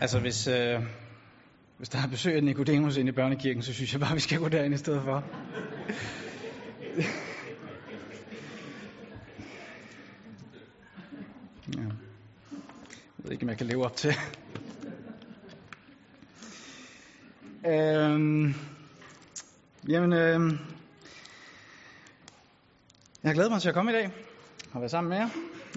Altså, 0.00 0.20
hvis, 0.20 0.46
øh, 0.46 0.80
hvis 1.78 1.88
der 1.88 1.98
er 2.02 2.06
besøg 2.06 2.34
af 2.34 2.44
Nikodemus 2.44 2.96
inde 2.96 3.08
i 3.08 3.12
børnekirken, 3.12 3.62
så 3.62 3.72
synes 3.72 3.92
jeg 3.92 4.00
bare, 4.00 4.14
vi 4.14 4.20
skal 4.20 4.38
gå 4.38 4.48
derind 4.48 4.74
i 4.74 4.76
stedet 4.76 5.02
for. 5.02 5.24
ja. 11.76 11.82
Jeg 13.18 13.24
ved 13.24 13.32
ikke, 13.32 13.42
om 13.42 13.48
jeg 13.48 13.58
kan 13.58 13.66
leve 13.66 13.84
op 13.84 13.96
til. 13.96 14.14
øhm, 17.66 18.54
jamen, 19.88 20.12
øhm, 20.12 20.58
jeg 23.22 23.34
glæder 23.34 23.50
mig 23.50 23.60
til 23.60 23.68
at 23.68 23.74
komme 23.74 23.90
i 23.90 23.94
dag 23.94 24.10
og 24.72 24.80
være 24.80 24.90
sammen 24.90 25.08
med 25.08 25.18
jer. 25.18 25.28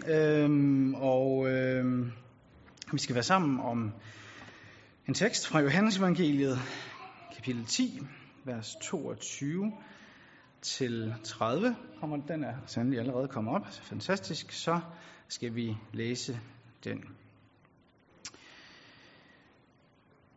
Øhm, 0.08 0.94
og 0.96 1.50
øhm, 1.50 2.12
vi 2.92 3.00
skal 3.00 3.16
være 3.16 3.24
sammen 3.24 3.60
om 3.60 3.94
en 5.08 5.14
tekst 5.14 5.48
fra 5.48 5.60
Johannes 5.60 5.98
evangeliet, 5.98 6.60
kapitel 7.36 7.66
10, 7.66 8.00
vers 8.46 8.76
22 8.82 9.72
til 10.62 11.14
30. 11.24 11.76
Kommer 12.00 12.18
den 12.18 12.44
er 12.44 12.56
sandelig 12.66 13.00
allerede 13.00 13.28
kommet 13.28 13.54
op. 13.54 13.68
Fantastisk. 13.68 14.52
Så 14.52 14.80
skal 15.28 15.56
vi 15.56 15.78
læse 15.94 16.40
den. 16.84 17.04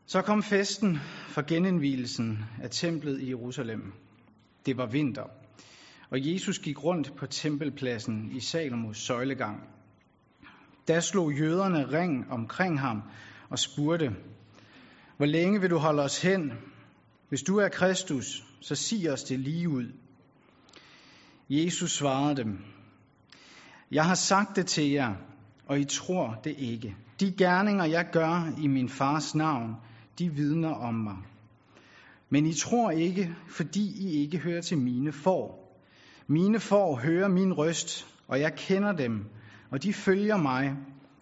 Så 0.06 0.22
kom 0.22 0.42
festen 0.42 0.96
for 1.28 1.42
genindvielsen 1.48 2.44
af 2.62 2.70
templet 2.70 3.20
i 3.20 3.28
Jerusalem. 3.28 3.92
Det 4.66 4.76
var 4.76 4.86
vinter, 4.86 5.24
og 6.10 6.32
Jesus 6.32 6.58
gik 6.58 6.84
rundt 6.84 7.16
på 7.16 7.26
tempelpladsen 7.26 8.30
i 8.32 8.40
Salomos 8.40 8.98
søjlegang. 8.98 9.60
Da 10.88 11.00
slog 11.00 11.32
jøderne 11.32 11.92
ring 11.92 12.30
omkring 12.30 12.80
ham 12.80 13.02
og 13.50 13.58
spurgte, 13.58 14.16
hvor 15.16 15.26
længe 15.26 15.60
vil 15.60 15.70
du 15.70 15.78
holde 15.78 16.02
os 16.02 16.22
hen? 16.22 16.52
Hvis 17.28 17.42
du 17.42 17.56
er 17.56 17.68
Kristus, 17.68 18.44
så 18.60 18.74
sig 18.74 19.10
os 19.12 19.22
det 19.22 19.38
lige 19.40 19.68
ud. 19.68 19.92
Jesus 21.50 21.92
svarede 21.92 22.36
dem, 22.36 22.58
Jeg 23.90 24.04
har 24.04 24.14
sagt 24.14 24.56
det 24.56 24.66
til 24.66 24.90
jer, 24.90 25.14
og 25.66 25.80
I 25.80 25.84
tror 25.84 26.40
det 26.44 26.54
ikke. 26.58 26.96
De 27.20 27.32
gerninger, 27.32 27.84
jeg 27.84 28.08
gør 28.12 28.52
i 28.62 28.66
min 28.66 28.88
fars 28.88 29.34
navn, 29.34 29.74
de 30.18 30.34
vidner 30.34 30.74
om 30.74 30.94
mig. 30.94 31.16
Men 32.30 32.46
I 32.46 32.52
tror 32.52 32.90
ikke, 32.90 33.34
fordi 33.48 34.08
I 34.08 34.22
ikke 34.22 34.38
hører 34.38 34.60
til 34.60 34.78
mine 34.78 35.12
får. 35.12 35.78
Mine 36.26 36.60
får 36.60 36.96
hører 36.96 37.28
min 37.28 37.52
røst, 37.52 38.06
og 38.28 38.40
jeg 38.40 38.54
kender 38.56 38.92
dem, 38.92 39.24
og 39.70 39.82
de 39.82 39.92
følger 39.92 40.36
mig, 40.36 40.76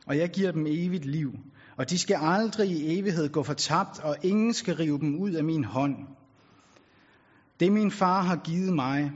og 0.07 0.19
jeg 0.19 0.31
giver 0.31 0.53
dem 0.53 0.67
evigt 0.67 1.05
liv, 1.05 1.33
og 1.77 1.91
de 1.91 1.99
skal 1.99 2.17
aldrig 2.21 2.71
i 2.71 2.99
evighed 2.99 3.29
gå 3.29 3.43
fortabt, 3.43 4.01
og 4.01 4.17
ingen 4.23 4.55
skal 4.55 4.77
rive 4.77 4.99
dem 4.99 5.17
ud 5.19 5.31
af 5.31 5.45
min 5.45 5.65
hånd. 5.65 5.97
Det 7.61 7.73
min 7.73 7.91
far 7.91 8.23
har 8.23 8.37
givet 8.37 8.73
mig, 8.75 9.13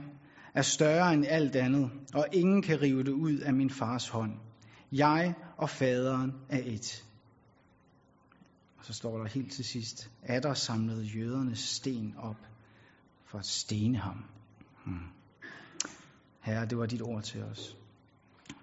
er 0.53 0.61
større 0.61 1.13
end 1.13 1.25
alt 1.27 1.55
andet, 1.55 1.91
og 2.13 2.25
ingen 2.33 2.61
kan 2.61 2.81
rive 2.81 3.03
det 3.03 3.11
ud 3.11 3.37
af 3.37 3.53
min 3.53 3.69
fars 3.69 4.07
hånd. 4.07 4.33
Jeg 4.91 5.33
og 5.57 5.69
faderen 5.69 6.33
er 6.49 6.61
et. 6.65 7.05
Og 8.77 8.85
så 8.85 8.93
står 8.93 9.17
der 9.17 9.25
helt 9.25 9.51
til 9.51 9.65
sidst, 9.65 10.09
at 10.23 10.43
der 10.43 10.53
samlede 10.53 11.03
jøderne 11.03 11.55
sten 11.55 12.15
op 12.17 12.45
for 13.25 13.37
at 13.37 13.45
stene 13.45 13.97
ham. 13.97 14.23
Hmm. 14.85 14.99
Herre, 16.39 16.65
det 16.65 16.77
var 16.77 16.85
dit 16.85 17.01
ord 17.01 17.23
til 17.23 17.43
os. 17.43 17.77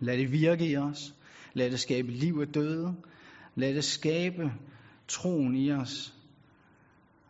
Lad 0.00 0.18
det 0.18 0.32
virke 0.32 0.70
i 0.70 0.76
os. 0.76 1.14
Lad 1.54 1.70
det 1.70 1.80
skabe 1.80 2.10
liv 2.10 2.38
af 2.40 2.48
døde. 2.48 2.94
Lad 3.56 3.74
det 3.74 3.84
skabe 3.84 4.52
troen 5.08 5.56
i 5.56 5.72
os. 5.72 6.14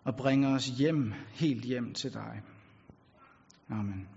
Og 0.04 0.16
bringe 0.16 0.48
os 0.48 0.66
hjem, 0.66 1.12
helt 1.34 1.64
hjem 1.64 1.94
til 1.94 2.12
dig. 2.12 2.42
Amen. 3.70 4.08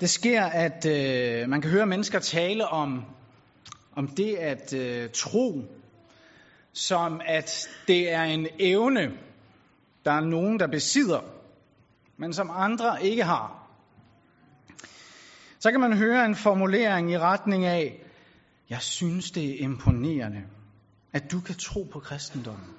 Det 0.00 0.10
sker, 0.10 0.44
at 0.44 0.86
øh, 0.86 1.48
man 1.48 1.60
kan 1.60 1.70
høre 1.70 1.86
mennesker 1.86 2.18
tale 2.18 2.68
om, 2.68 3.04
om 3.92 4.08
det 4.08 4.36
at 4.36 4.72
øh, 4.72 5.10
tro, 5.10 5.62
som 6.72 7.20
at 7.24 7.68
det 7.88 8.12
er 8.12 8.22
en 8.22 8.46
evne, 8.58 9.18
der 10.04 10.12
er 10.12 10.20
nogen, 10.20 10.60
der 10.60 10.66
besidder, 10.66 11.20
men 12.18 12.32
som 12.32 12.50
andre 12.50 13.04
ikke 13.04 13.24
har. 13.24 13.66
Så 15.58 15.70
kan 15.70 15.80
man 15.80 15.96
høre 15.96 16.24
en 16.24 16.36
formulering 16.36 17.12
i 17.12 17.18
retning 17.18 17.64
af, 17.64 18.02
jeg 18.70 18.82
synes, 18.82 19.30
det 19.30 19.50
er 19.50 19.64
imponerende, 19.64 20.42
at 21.12 21.30
du 21.30 21.40
kan 21.40 21.54
tro 21.54 21.82
på 21.92 22.00
kristendommen. 22.00 22.74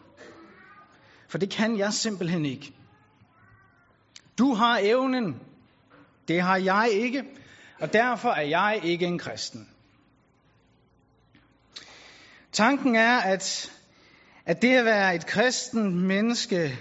For 1.30 1.38
det 1.38 1.50
kan 1.50 1.78
jeg 1.78 1.94
simpelthen 1.94 2.46
ikke. 2.46 2.74
Du 4.38 4.54
har 4.54 4.80
evnen, 4.84 5.42
det 6.28 6.42
har 6.42 6.58
jeg 6.58 6.90
ikke, 6.92 7.24
og 7.80 7.94
derfor 7.94 8.30
er 8.30 8.42
jeg 8.42 8.80
ikke 8.84 9.06
en 9.06 9.20
kristen. 9.20 9.70
Tanken 12.52 12.96
er, 12.96 13.18
at, 13.18 13.72
at 14.46 14.62
det 14.62 14.76
at 14.76 14.86
være 14.86 15.16
et 15.16 15.26
kristen 15.26 16.08
menneske, 16.08 16.78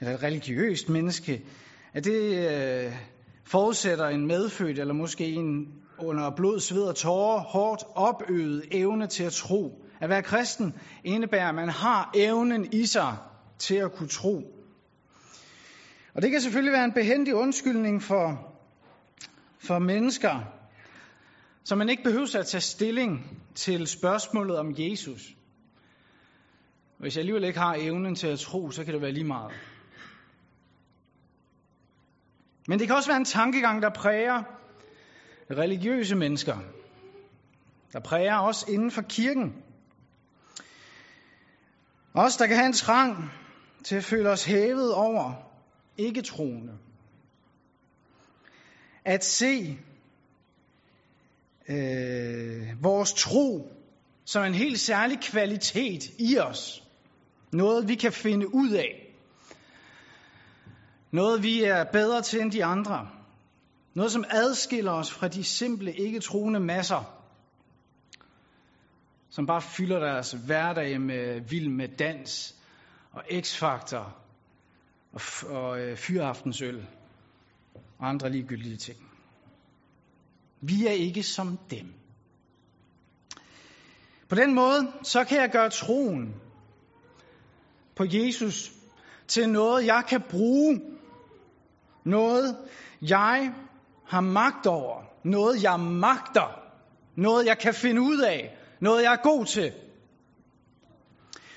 eller 0.00 0.14
et 0.14 0.22
religiøst 0.22 0.88
menneske, 0.88 1.42
at 1.92 2.04
det 2.04 2.48
øh, 2.50 2.92
forudsætter 3.44 4.08
en 4.08 4.26
medfødt, 4.26 4.78
eller 4.78 4.94
måske 4.94 5.26
en 5.26 5.80
under 5.98 6.30
blod, 6.30 6.60
sved 6.60 6.82
og 6.82 6.96
tårer, 6.96 7.38
hårdt 7.40 7.84
opøvet 7.94 8.64
evne 8.70 9.06
til 9.06 9.24
at 9.24 9.32
tro. 9.32 9.84
At 10.00 10.08
være 10.08 10.22
kristen 10.22 10.74
indebærer, 11.04 11.48
at 11.48 11.54
man 11.54 11.68
har 11.68 12.10
evnen 12.14 12.72
i 12.72 12.86
sig 12.86 13.16
til 13.58 13.74
at 13.74 13.92
kunne 13.92 14.08
tro. 14.08 14.42
Og 16.14 16.22
det 16.22 16.30
kan 16.30 16.40
selvfølgelig 16.40 16.72
være 16.72 16.84
en 16.84 16.92
behendig 16.92 17.34
undskyldning 17.34 18.02
for, 18.02 18.54
for 19.58 19.78
mennesker, 19.78 20.40
så 21.64 21.74
man 21.76 21.88
ikke 21.88 22.02
behøver 22.02 22.36
at 22.38 22.46
tage 22.46 22.60
stilling 22.60 23.40
til 23.54 23.86
spørgsmålet 23.86 24.58
om 24.58 24.74
Jesus. 24.78 25.34
Hvis 26.98 27.16
jeg 27.16 27.20
alligevel 27.20 27.44
ikke 27.44 27.58
har 27.58 27.76
evnen 27.78 28.14
til 28.14 28.26
at 28.26 28.38
tro, 28.38 28.70
så 28.70 28.84
kan 28.84 28.94
det 28.94 29.02
være 29.02 29.12
lige 29.12 29.24
meget. 29.24 29.52
Men 32.70 32.78
det 32.78 32.86
kan 32.86 32.96
også 32.96 33.08
være 33.08 33.16
en 33.16 33.24
tankegang, 33.24 33.82
der 33.82 33.90
præger 33.90 34.42
religiøse 35.50 36.16
mennesker. 36.16 36.58
Der 37.92 38.00
præger 38.00 38.38
os 38.38 38.64
inden 38.68 38.90
for 38.90 39.02
kirken. 39.02 39.54
Os, 42.14 42.36
der 42.36 42.46
kan 42.46 42.56
have 42.56 42.66
en 42.66 42.72
trang 42.72 43.30
til 43.84 43.96
at 43.96 44.04
føle 44.04 44.30
os 44.30 44.44
hævet 44.44 44.94
over 44.94 45.32
ikke 45.98 46.22
troende. 46.22 46.78
At 49.04 49.24
se 49.24 49.78
øh, 51.68 52.82
vores 52.82 53.12
tro 53.12 53.72
som 54.24 54.44
en 54.44 54.54
helt 54.54 54.80
særlig 54.80 55.18
kvalitet 55.20 56.10
i 56.18 56.38
os. 56.38 56.84
Noget, 57.52 57.88
vi 57.88 57.94
kan 57.94 58.12
finde 58.12 58.54
ud 58.54 58.70
af. 58.70 59.09
Noget, 61.12 61.42
vi 61.42 61.62
er 61.62 61.84
bedre 61.84 62.22
til 62.22 62.40
end 62.40 62.52
de 62.52 62.64
andre. 62.64 63.08
Noget, 63.94 64.12
som 64.12 64.24
adskiller 64.30 64.92
os 64.92 65.12
fra 65.12 65.28
de 65.28 65.44
simple, 65.44 65.92
ikke 65.94 66.20
troende 66.20 66.60
masser, 66.60 67.16
som 69.30 69.46
bare 69.46 69.62
fylder 69.62 69.98
deres 69.98 70.32
hverdag 70.32 71.00
med 71.00 71.40
vild 71.40 71.68
med 71.68 71.88
dans 71.88 72.56
og 73.12 73.24
x-faktor 73.40 74.16
og, 75.12 75.20
og 75.46 75.80
øh, 75.80 75.96
fyraftensøl 75.96 76.86
og 77.98 78.08
andre 78.08 78.30
ligegyldige 78.30 78.76
ting. 78.76 78.98
Vi 80.60 80.86
er 80.86 80.92
ikke 80.92 81.22
som 81.22 81.58
dem. 81.70 81.94
På 84.28 84.34
den 84.34 84.54
måde, 84.54 84.92
så 85.02 85.24
kan 85.24 85.40
jeg 85.40 85.50
gøre 85.50 85.70
troen 85.70 86.34
på 87.96 88.04
Jesus 88.08 88.72
til 89.28 89.48
noget, 89.48 89.86
jeg 89.86 90.04
kan 90.08 90.22
bruge. 90.30 90.80
Noget, 92.04 92.56
jeg 93.02 93.52
har 94.06 94.20
magt 94.20 94.66
over. 94.66 95.02
Noget, 95.24 95.62
jeg 95.62 95.80
magter. 95.80 96.60
Noget, 97.16 97.46
jeg 97.46 97.58
kan 97.58 97.74
finde 97.74 98.00
ud 98.00 98.18
af. 98.18 98.56
Noget, 98.80 99.02
jeg 99.02 99.12
er 99.12 99.22
god 99.22 99.46
til. 99.46 99.72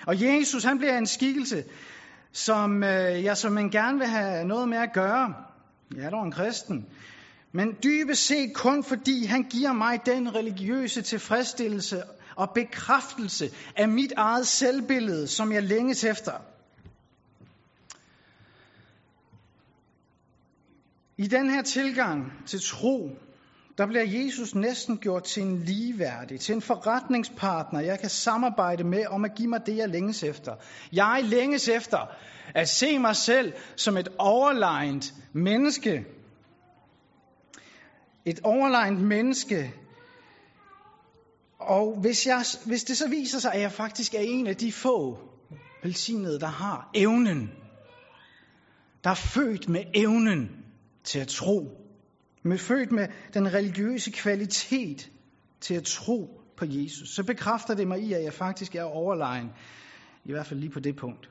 Og 0.07 0.21
Jesus, 0.21 0.63
han 0.63 0.77
bliver 0.77 0.97
en 0.97 1.07
skikkelse, 1.07 1.63
som 2.31 2.83
øh, 2.83 3.23
jeg 3.23 3.37
som 3.37 3.51
man 3.51 3.69
gerne 3.69 3.97
vil 3.97 4.07
have 4.07 4.45
noget 4.45 4.69
med 4.69 4.77
at 4.77 4.93
gøre. 4.93 5.33
Jeg 5.95 6.05
er 6.05 6.09
dog 6.09 6.23
en 6.25 6.31
kristen. 6.31 6.85
Men 7.51 7.77
dybest 7.83 8.27
set 8.27 8.53
kun 8.55 8.83
fordi 8.83 9.25
han 9.25 9.43
giver 9.43 9.73
mig 9.73 10.05
den 10.05 10.35
religiøse 10.35 11.01
tilfredsstillelse 11.01 12.03
og 12.35 12.49
bekræftelse 12.55 13.49
af 13.75 13.89
mit 13.89 14.11
eget 14.17 14.47
selvbillede, 14.47 15.27
som 15.27 15.51
jeg 15.51 15.63
længes 15.63 16.03
efter. 16.03 16.31
I 21.17 21.27
den 21.27 21.49
her 21.49 21.61
tilgang 21.61 22.33
til 22.45 22.59
tro, 22.61 23.09
der 23.77 23.87
bliver 23.87 24.03
Jesus 24.03 24.55
næsten 24.55 24.97
gjort 24.97 25.23
til 25.23 25.43
en 25.43 25.63
ligeværdig, 25.63 26.39
til 26.39 26.55
en 26.55 26.61
forretningspartner, 26.61 27.79
jeg 27.79 27.99
kan 27.99 28.09
samarbejde 28.09 28.83
med 28.83 29.05
om 29.07 29.25
at 29.25 29.35
give 29.35 29.47
mig 29.47 29.65
det, 29.65 29.77
jeg 29.77 29.89
længes 29.89 30.23
efter. 30.23 30.55
Jeg 30.93 31.21
længes 31.23 31.67
efter 31.67 31.97
at 32.55 32.69
se 32.69 32.99
mig 32.99 33.15
selv 33.15 33.53
som 33.75 33.97
et 33.97 34.07
overlegent 34.17 35.13
menneske. 35.33 36.05
Et 38.25 38.39
overlegent 38.43 39.01
menneske. 39.01 39.73
Og 41.59 41.97
hvis, 42.01 42.27
jeg, 42.27 42.43
hvis 42.65 42.83
det 42.83 42.97
så 42.97 43.09
viser 43.09 43.39
sig, 43.39 43.53
at 43.53 43.61
jeg 43.61 43.71
faktisk 43.71 44.13
er 44.13 44.19
en 44.19 44.47
af 44.47 44.55
de 44.55 44.71
få 44.71 45.17
velsignede, 45.83 46.39
der 46.39 46.47
har 46.47 46.89
evnen, 46.93 47.51
der 49.03 49.09
er 49.09 49.15
født 49.15 49.69
med 49.69 49.83
evnen 49.93 50.62
til 51.03 51.19
at 51.19 51.27
tro, 51.27 51.83
med 52.43 52.57
født 52.57 52.91
med 52.91 53.07
den 53.33 53.53
religiøse 53.53 54.11
kvalitet 54.11 55.11
til 55.61 55.73
at 55.73 55.83
tro 55.83 56.41
på 56.57 56.65
Jesus, 56.67 57.09
så 57.09 57.23
bekræfter 57.23 57.73
det 57.73 57.87
mig 57.87 57.99
i, 57.99 58.13
at 58.13 58.23
jeg 58.23 58.33
faktisk 58.33 58.75
er 58.75 58.83
overlegen, 58.83 59.49
i 60.25 60.31
hvert 60.31 60.45
fald 60.45 60.59
lige 60.59 60.71
på 60.71 60.79
det 60.79 60.95
punkt. 60.95 61.29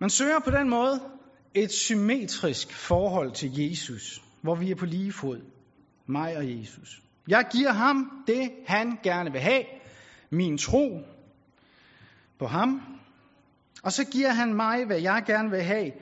Man 0.00 0.10
søger 0.10 0.38
på 0.44 0.50
den 0.50 0.70
måde 0.70 1.00
et 1.54 1.70
symmetrisk 1.70 2.72
forhold 2.72 3.32
til 3.32 3.50
Jesus, 3.54 4.22
hvor 4.42 4.54
vi 4.54 4.70
er 4.70 4.74
på 4.74 4.86
lige 4.86 5.12
fod, 5.12 5.40
mig 6.06 6.36
og 6.36 6.58
Jesus. 6.58 7.02
Jeg 7.28 7.46
giver 7.52 7.72
ham 7.72 8.24
det, 8.26 8.50
han 8.66 8.98
gerne 9.02 9.32
vil 9.32 9.40
have, 9.40 9.64
min 10.30 10.58
tro 10.58 11.00
på 12.38 12.46
ham, 12.46 12.80
og 13.82 13.92
så 13.92 14.04
giver 14.04 14.30
han 14.30 14.54
mig, 14.54 14.84
hvad 14.86 15.00
jeg 15.00 15.22
gerne 15.26 15.50
vil 15.50 15.62
have, 15.62 15.92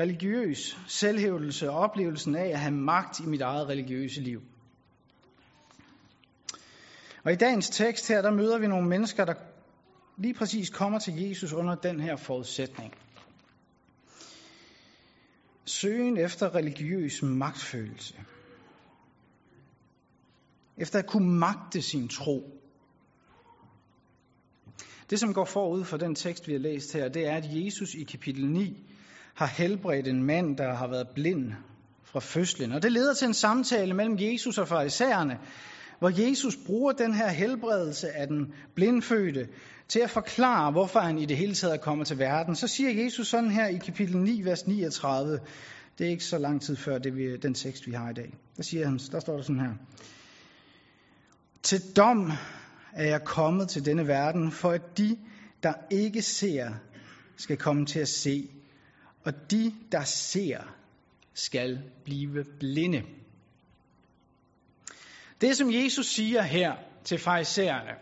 religiøs 0.00 0.78
selvhævdelse 0.88 1.70
og 1.70 1.76
oplevelsen 1.76 2.34
af 2.34 2.48
at 2.48 2.60
have 2.60 2.74
magt 2.74 3.20
i 3.20 3.26
mit 3.26 3.40
eget 3.40 3.68
religiøse 3.68 4.20
liv. 4.20 4.42
Og 7.24 7.32
i 7.32 7.36
dagens 7.36 7.70
tekst 7.70 8.08
her, 8.08 8.22
der 8.22 8.30
møder 8.30 8.58
vi 8.58 8.66
nogle 8.66 8.88
mennesker, 8.88 9.24
der 9.24 9.34
lige 10.16 10.34
præcis 10.34 10.70
kommer 10.70 10.98
til 10.98 11.14
Jesus 11.14 11.52
under 11.52 11.74
den 11.74 12.00
her 12.00 12.16
forudsætning. 12.16 12.94
Søgen 15.64 16.16
efter 16.16 16.54
religiøs 16.54 17.22
magtfølelse. 17.22 18.14
Efter 20.76 20.98
at 20.98 21.06
kunne 21.06 21.38
magte 21.38 21.82
sin 21.82 22.08
tro. 22.08 22.60
Det, 25.10 25.20
som 25.20 25.34
går 25.34 25.44
forud 25.44 25.84
for 25.84 25.96
den 25.96 26.14
tekst, 26.14 26.48
vi 26.48 26.52
har 26.52 26.58
læst 26.58 26.92
her, 26.92 27.08
det 27.08 27.26
er, 27.26 27.36
at 27.36 27.44
Jesus 27.48 27.94
i 27.94 28.04
kapitel 28.04 28.46
9 28.50 28.90
har 29.34 29.46
helbredt 29.46 30.08
en 30.08 30.22
mand, 30.22 30.56
der 30.56 30.74
har 30.74 30.86
været 30.86 31.08
blind 31.14 31.52
fra 32.04 32.20
fødslen. 32.20 32.72
Og 32.72 32.82
det 32.82 32.92
leder 32.92 33.14
til 33.14 33.28
en 33.28 33.34
samtale 33.34 33.94
mellem 33.94 34.16
Jesus 34.20 34.58
og 34.58 34.68
farisæerne, 34.68 35.38
hvor 35.98 36.22
Jesus 36.28 36.56
bruger 36.66 36.92
den 36.92 37.14
her 37.14 37.28
helbredelse 37.28 38.10
af 38.10 38.26
den 38.26 38.54
blindfødte 38.74 39.48
til 39.88 40.00
at 40.00 40.10
forklare, 40.10 40.70
hvorfor 40.70 41.00
han 41.00 41.18
i 41.18 41.26
det 41.26 41.36
hele 41.36 41.54
taget 41.54 41.74
er 41.74 41.78
kommet 41.78 42.06
til 42.06 42.18
verden. 42.18 42.56
Så 42.56 42.68
siger 42.68 43.04
Jesus 43.04 43.28
sådan 43.28 43.50
her 43.50 43.66
i 43.66 43.76
kapitel 43.76 44.16
9, 44.16 44.44
vers 44.44 44.66
39. 44.66 45.40
Det 45.98 46.06
er 46.06 46.10
ikke 46.10 46.24
så 46.24 46.38
lang 46.38 46.62
tid 46.62 46.76
før 46.76 46.98
det 46.98 47.16
vi, 47.16 47.36
den 47.36 47.54
tekst, 47.54 47.86
vi 47.86 47.92
har 47.92 48.10
i 48.10 48.14
dag. 48.14 48.34
Der, 48.56 48.62
siger 48.62 48.84
han, 48.84 48.98
der 49.12 49.20
står 49.20 49.36
der 49.36 49.42
sådan 49.42 49.60
her. 49.60 49.72
Til 51.62 51.96
dom 51.96 52.32
er 52.92 53.06
jeg 53.06 53.24
kommet 53.24 53.68
til 53.68 53.84
denne 53.84 54.08
verden, 54.08 54.52
for 54.52 54.70
at 54.70 54.98
de, 54.98 55.16
der 55.62 55.72
ikke 55.90 56.22
ser, 56.22 56.70
skal 57.36 57.56
komme 57.56 57.86
til 57.86 57.98
at 57.98 58.08
se, 58.08 58.48
og 59.24 59.50
de, 59.50 59.74
der 59.92 60.04
ser, 60.04 60.60
skal 61.34 61.82
blive 62.04 62.44
blinde. 62.60 63.02
Det, 65.40 65.56
som 65.56 65.72
Jesus 65.72 66.06
siger 66.06 66.42
her 66.42 66.76
til 67.04 67.18
farisæerne, 67.18 67.94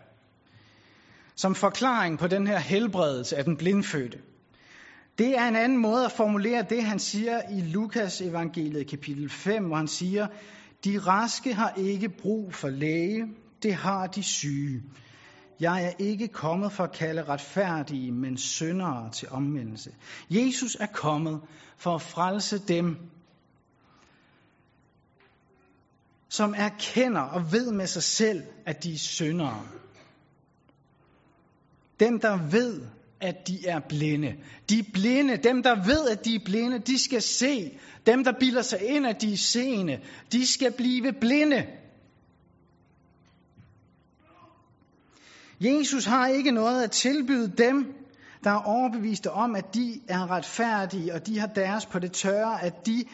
som 1.35 1.55
forklaring 1.55 2.19
på 2.19 2.27
den 2.27 2.47
her 2.47 2.59
helbredelse 2.59 3.37
af 3.37 3.43
den 3.43 3.57
blindfødte, 3.57 4.17
det 5.17 5.37
er 5.37 5.47
en 5.47 5.55
anden 5.55 5.77
måde 5.77 6.05
at 6.05 6.11
formulere 6.11 6.65
det, 6.69 6.83
han 6.83 6.99
siger 6.99 7.41
i 7.51 7.61
Lukas 7.61 8.21
evangeliet 8.21 8.89
kapitel 8.89 9.29
5, 9.29 9.65
hvor 9.65 9.75
han 9.75 9.87
siger, 9.87 10.27
de 10.83 10.99
raske 10.99 11.53
har 11.53 11.73
ikke 11.77 12.09
brug 12.09 12.53
for 12.53 12.69
læge, 12.69 13.27
det 13.63 13.73
har 13.73 14.07
de 14.07 14.23
syge. 14.23 14.83
Jeg 15.59 15.85
er 15.85 15.91
ikke 15.99 16.27
kommet 16.27 16.71
for 16.71 16.83
at 16.83 16.91
kalde 16.91 17.23
retfærdige, 17.23 18.11
men 18.11 18.37
syndere 18.37 19.11
til 19.11 19.29
omvendelse. 19.29 19.91
Jesus 20.29 20.75
er 20.75 20.85
kommet 20.85 21.41
for 21.77 21.95
at 21.95 22.01
frelse 22.01 22.59
dem, 22.67 22.97
som 26.29 26.53
erkender 26.57 27.21
og 27.21 27.51
ved 27.51 27.71
med 27.71 27.87
sig 27.87 28.03
selv, 28.03 28.43
at 28.65 28.83
de 28.83 28.93
er 28.93 28.97
syndere. 28.97 29.65
Dem, 31.99 32.19
der 32.19 32.49
ved, 32.51 32.81
at 33.21 33.47
de 33.47 33.67
er 33.67 33.79
blinde. 33.89 34.35
De 34.69 34.83
blinde, 34.93 35.37
dem 35.37 35.63
der 35.63 35.85
ved, 35.85 36.09
at 36.09 36.25
de 36.25 36.35
er 36.35 36.39
blinde, 36.45 36.79
de 36.79 36.99
skal 36.99 37.21
se. 37.21 37.79
Dem, 38.05 38.23
der 38.23 38.31
bilder 38.39 38.61
sig 38.61 38.81
ind, 38.81 39.07
at 39.07 39.21
de 39.21 39.33
er 39.33 39.37
seende, 39.37 39.99
de 40.31 40.47
skal 40.47 40.73
blive 40.77 41.13
blinde. 41.21 41.65
Jesus 45.61 46.05
har 46.05 46.27
ikke 46.27 46.51
noget 46.51 46.83
at 46.83 46.91
tilbyde 46.91 47.53
dem, 47.57 47.93
der 48.43 48.49
er 48.51 48.63
overbeviste 48.63 49.31
om, 49.31 49.55
at 49.55 49.75
de 49.75 50.01
er 50.07 50.31
retfærdige, 50.31 51.13
og 51.13 51.27
de 51.27 51.39
har 51.39 51.47
deres 51.47 51.85
på 51.85 51.99
det 51.99 52.11
tørre, 52.11 52.63
at 52.63 52.85
de 52.85 53.05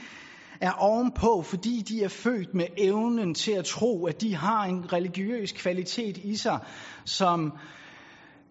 er 0.62 0.72
ovenpå, 0.72 1.42
fordi 1.42 1.82
de 1.82 2.04
er 2.04 2.08
født 2.08 2.54
med 2.54 2.68
evnen 2.78 3.34
til 3.34 3.52
at 3.52 3.66
tro, 3.66 4.06
at 4.06 4.22
de 4.22 4.36
har 4.36 4.64
en 4.64 4.94
religiøs 4.94 5.52
kvalitet 5.52 6.18
i 6.18 6.36
sig, 6.36 6.60
som 7.06 7.58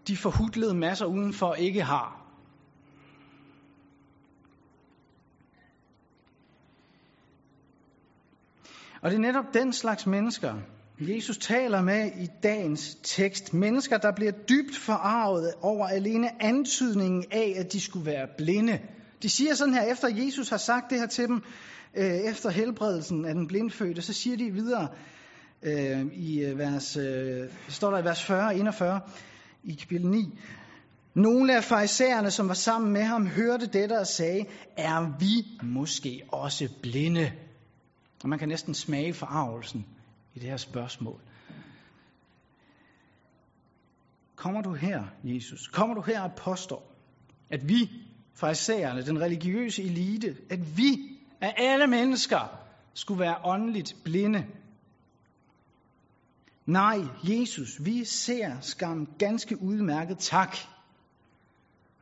de 0.08 0.16
forhudlede 0.16 0.74
masser 0.74 1.06
udenfor 1.06 1.54
ikke 1.54 1.82
har. 1.82 2.20
Og 9.02 9.10
det 9.10 9.16
er 9.16 9.20
netop 9.20 9.54
den 9.54 9.72
slags 9.72 10.06
mennesker, 10.06 10.54
Jesus 11.00 11.38
taler 11.38 11.82
med 11.82 12.10
i 12.20 12.28
dagens 12.42 12.98
tekst. 13.02 13.54
Mennesker, 13.54 13.98
der 13.98 14.12
bliver 14.12 14.32
dybt 14.32 14.76
forarvet 14.76 15.52
over 15.62 15.86
alene 15.86 16.42
antydningen 16.42 17.24
af, 17.30 17.54
at 17.56 17.72
de 17.72 17.80
skulle 17.80 18.06
være 18.06 18.26
blinde. 18.38 18.80
De 19.22 19.28
siger 19.28 19.54
sådan 19.54 19.74
her, 19.74 19.82
efter 19.82 20.08
Jesus 20.08 20.48
har 20.48 20.56
sagt 20.56 20.90
det 20.90 20.98
her 20.98 21.06
til 21.06 21.28
dem, 21.28 21.42
øh, 21.94 22.04
efter 22.04 22.50
helbredelsen 22.50 23.24
af 23.24 23.34
den 23.34 23.46
blindfødte, 23.46 24.02
så 24.02 24.12
siger 24.12 24.36
de 24.36 24.50
videre 24.50 24.88
øh, 25.62 26.06
i 26.12 26.44
øh, 26.44 26.58
vers, 26.58 26.96
øh, 26.96 27.48
står 27.68 27.90
der 27.90 27.98
i 27.98 28.04
vers 28.04 28.24
40 28.24 28.56
41 28.56 29.00
i 29.64 29.74
kapitel 29.74 30.06
9. 30.06 30.38
Nogle 31.14 31.56
af 31.56 31.64
farisæerne, 31.64 32.30
som 32.30 32.48
var 32.48 32.54
sammen 32.54 32.92
med 32.92 33.02
ham, 33.02 33.26
hørte 33.26 33.66
dette 33.66 33.98
og 33.98 34.06
sagde, 34.06 34.44
er 34.76 35.18
vi 35.18 35.66
måske 35.66 36.22
også 36.28 36.68
blinde? 36.82 37.32
Og 38.22 38.28
man 38.28 38.38
kan 38.38 38.48
næsten 38.48 38.74
smage 38.74 39.14
forarvelsen 39.14 39.86
i 40.34 40.38
det 40.38 40.48
her 40.48 40.56
spørgsmål. 40.56 41.20
Kommer 44.36 44.62
du 44.62 44.74
her, 44.74 45.04
Jesus? 45.24 45.68
Kommer 45.68 45.94
du 45.94 46.00
her 46.00 46.20
og 46.22 46.32
påstår, 46.36 46.92
at 47.50 47.68
vi, 47.68 47.90
farisæerne, 48.34 49.06
den 49.06 49.20
religiøse 49.20 49.82
elite, 49.82 50.36
at 50.50 50.76
vi 50.76 51.18
af 51.40 51.54
alle 51.56 51.86
mennesker 51.86 52.60
skulle 52.94 53.20
være 53.20 53.36
åndeligt 53.44 53.94
blinde? 54.04 54.46
Nej, 56.66 56.98
Jesus, 57.22 57.84
vi 57.84 58.04
ser 58.04 58.60
skam 58.60 59.06
ganske 59.18 59.62
udmærket 59.62 60.18
tak. 60.18 60.56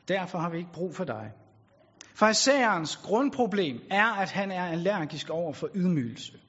Derfor 0.09 0.39
har 0.39 0.51
vi 0.51 0.59
ikke 0.59 0.73
brug 0.73 0.95
for 0.95 1.05
dig. 1.05 1.33
Farisæerens 2.15 2.97
grundproblem 2.97 3.81
er, 3.91 4.07
at 4.07 4.31
han 4.31 4.51
er 4.51 4.65
allergisk 4.65 5.31
over 5.31 5.53
for 5.53 5.69
ydmygelse 5.75 6.42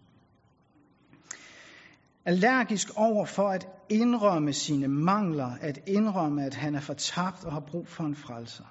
allergisk 2.26 2.88
over 2.96 3.26
for 3.26 3.50
at 3.50 3.68
indrømme 3.90 4.54
sine 4.54 4.88
mangler, 4.88 5.52
at 5.62 5.80
indrømme, 5.88 6.46
at 6.46 6.54
han 6.54 6.76
er 6.76 6.80
fortabt 6.80 7.46
og 7.46 7.52
har 7.52 7.60
brug 7.60 7.88
for 7.88 8.04
en 8.04 8.16
frelser. 8.16 8.64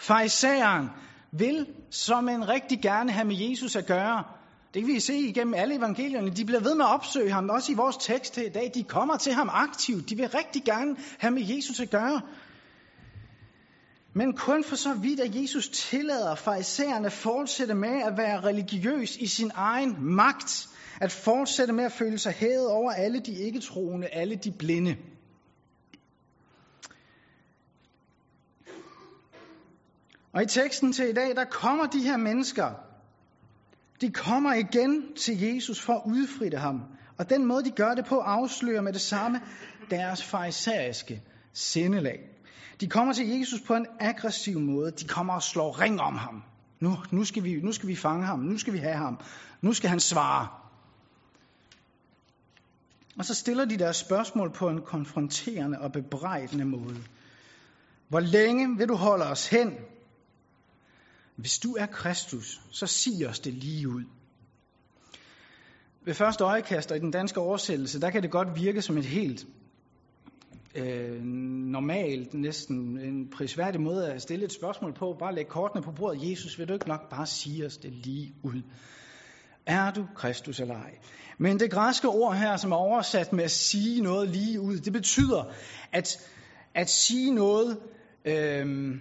Farisæeren 0.00 0.88
vil 1.32 1.66
som 1.90 2.28
en 2.28 2.48
rigtig 2.48 2.80
gerne 2.82 3.12
have 3.12 3.26
med 3.26 3.36
Jesus 3.36 3.76
at 3.76 3.86
gøre. 3.86 4.24
Det 4.74 4.82
kan 4.82 4.94
vi 4.94 5.00
se 5.00 5.14
igennem 5.14 5.54
alle 5.54 5.76
evangelierne. 5.76 6.30
De 6.30 6.44
bliver 6.44 6.60
ved 6.60 6.74
med 6.74 6.84
at 6.84 6.94
opsøge 6.94 7.32
ham, 7.32 7.50
også 7.50 7.72
i 7.72 7.74
vores 7.74 7.96
tekst 7.96 8.36
her 8.36 8.46
i 8.46 8.48
dag. 8.48 8.70
De 8.74 8.82
kommer 8.82 9.16
til 9.16 9.32
ham 9.32 9.50
aktivt. 9.52 10.10
De 10.10 10.16
vil 10.16 10.28
rigtig 10.28 10.64
gerne 10.64 10.96
have 11.18 11.30
med 11.30 11.42
Jesus 11.42 11.80
at 11.80 11.90
gøre. 11.90 12.20
Men 14.16 14.32
kun 14.36 14.64
for 14.64 14.76
så 14.76 14.94
vidt, 14.94 15.20
at 15.20 15.34
Jesus 15.34 15.68
tillader 15.68 16.34
farisæerne 16.34 17.10
fortsætte 17.10 17.74
med 17.74 18.02
at 18.02 18.16
være 18.16 18.40
religiøs 18.40 19.16
i 19.16 19.26
sin 19.26 19.50
egen 19.54 19.96
magt, 20.04 20.68
at 21.00 21.12
fortsætte 21.12 21.72
med 21.72 21.84
at 21.84 21.92
føle 21.92 22.18
sig 22.18 22.32
hævet 22.32 22.70
over 22.70 22.92
alle 22.92 23.20
de 23.20 23.32
ikke-troende, 23.32 24.06
alle 24.06 24.36
de 24.36 24.52
blinde. 24.58 24.96
Og 30.32 30.42
i 30.42 30.46
teksten 30.46 30.92
til 30.92 31.08
i 31.08 31.12
dag, 31.12 31.36
der 31.36 31.44
kommer 31.44 31.86
de 31.86 32.02
her 32.02 32.16
mennesker, 32.16 32.70
de 34.00 34.10
kommer 34.12 34.54
igen 34.54 35.14
til 35.16 35.40
Jesus 35.40 35.80
for 35.80 35.92
at 35.92 36.02
udfritte 36.06 36.58
ham. 36.58 36.80
Og 37.18 37.30
den 37.30 37.46
måde, 37.46 37.64
de 37.64 37.70
gør 37.70 37.94
det 37.94 38.04
på, 38.04 38.18
afslører 38.18 38.82
med 38.82 38.92
det 38.92 39.00
samme 39.00 39.40
deres 39.90 40.24
farisæiske 40.24 41.22
sindelag. 41.52 42.33
De 42.80 42.88
kommer 42.88 43.12
til 43.12 43.28
Jesus 43.28 43.60
på 43.60 43.74
en 43.74 43.86
aggressiv 44.00 44.60
måde. 44.60 44.90
De 44.90 45.08
kommer 45.08 45.34
og 45.34 45.42
slår 45.42 45.80
ring 45.80 46.00
om 46.00 46.16
ham. 46.16 46.42
Nu, 46.80 46.96
nu, 47.10 47.24
skal 47.24 47.44
vi, 47.44 47.60
nu 47.60 47.72
skal 47.72 47.88
vi 47.88 47.96
fange 47.96 48.26
ham. 48.26 48.38
Nu 48.38 48.58
skal 48.58 48.72
vi 48.72 48.78
have 48.78 48.96
ham. 48.96 49.20
Nu 49.60 49.72
skal 49.72 49.90
han 49.90 50.00
svare. 50.00 50.48
Og 53.18 53.24
så 53.24 53.34
stiller 53.34 53.64
de 53.64 53.78
deres 53.78 53.96
spørgsmål 53.96 54.52
på 54.52 54.68
en 54.68 54.82
konfronterende 54.82 55.80
og 55.80 55.92
bebrejdende 55.92 56.64
måde. 56.64 57.04
Hvor 58.08 58.20
længe 58.20 58.76
vil 58.76 58.88
du 58.88 58.94
holde 58.94 59.24
os 59.24 59.48
hen? 59.48 59.74
Hvis 61.36 61.58
du 61.58 61.74
er 61.74 61.86
Kristus, 61.86 62.60
så 62.70 62.86
sig 62.86 63.28
os 63.28 63.40
det 63.40 63.54
lige 63.54 63.88
ud. 63.88 64.04
Ved 66.04 66.14
første 66.14 66.44
øjekast 66.44 66.90
og 66.90 66.96
i 66.96 67.00
den 67.00 67.10
danske 67.10 67.40
oversættelse, 67.40 68.00
der 68.00 68.10
kan 68.10 68.22
det 68.22 68.30
godt 68.30 68.48
virke 68.56 68.82
som 68.82 68.98
et 68.98 69.04
helt 69.04 69.46
øh, 70.74 71.22
normalt, 71.72 72.34
næsten 72.34 72.98
en 72.98 73.30
prisværdig 73.30 73.80
måde 73.80 74.12
at 74.12 74.22
stille 74.22 74.44
et 74.44 74.52
spørgsmål 74.52 74.94
på. 74.94 75.16
Bare 75.18 75.34
lægge 75.34 75.50
kortene 75.50 75.82
på 75.82 75.92
bordet. 75.92 76.30
Jesus, 76.30 76.58
vil 76.58 76.68
du 76.68 76.72
ikke 76.72 76.88
nok 76.88 77.10
bare 77.10 77.26
sige 77.26 77.66
os 77.66 77.76
det 77.76 77.92
lige 77.92 78.34
ud? 78.42 78.62
Er 79.66 79.90
du 79.90 80.06
Kristus 80.14 80.60
eller 80.60 80.74
ej? 80.74 80.98
Men 81.38 81.60
det 81.60 81.70
græske 81.70 82.08
ord 82.08 82.36
her, 82.36 82.56
som 82.56 82.72
er 82.72 82.76
oversat 82.76 83.32
med 83.32 83.44
at 83.44 83.50
sige 83.50 84.02
noget 84.02 84.28
lige 84.28 84.60
ud, 84.60 84.78
det 84.78 84.92
betyder 84.92 85.44
at, 85.92 86.30
at 86.74 86.90
sige 86.90 87.34
noget 87.34 87.78
øh, 88.24 88.94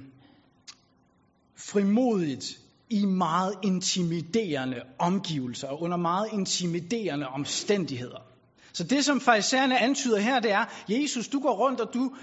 frimodigt 1.55 2.59
i 2.89 3.05
meget 3.05 3.55
intimiderende 3.63 4.81
omgivelser 4.99 5.67
og 5.67 5.81
under 5.81 5.97
meget 5.97 6.27
intimiderende 6.33 7.27
omstændigheder. 7.27 8.32
Så 8.73 8.83
det, 8.83 9.05
som 9.05 9.21
farisæerne 9.21 9.79
antyder 9.79 10.19
her, 10.19 10.39
det 10.39 10.51
er, 10.51 10.65
Jesus, 10.89 11.27
du 11.27 11.39
går 11.39 11.53
rundt, 11.53 11.81
og 11.81 11.93
du, 11.93 12.15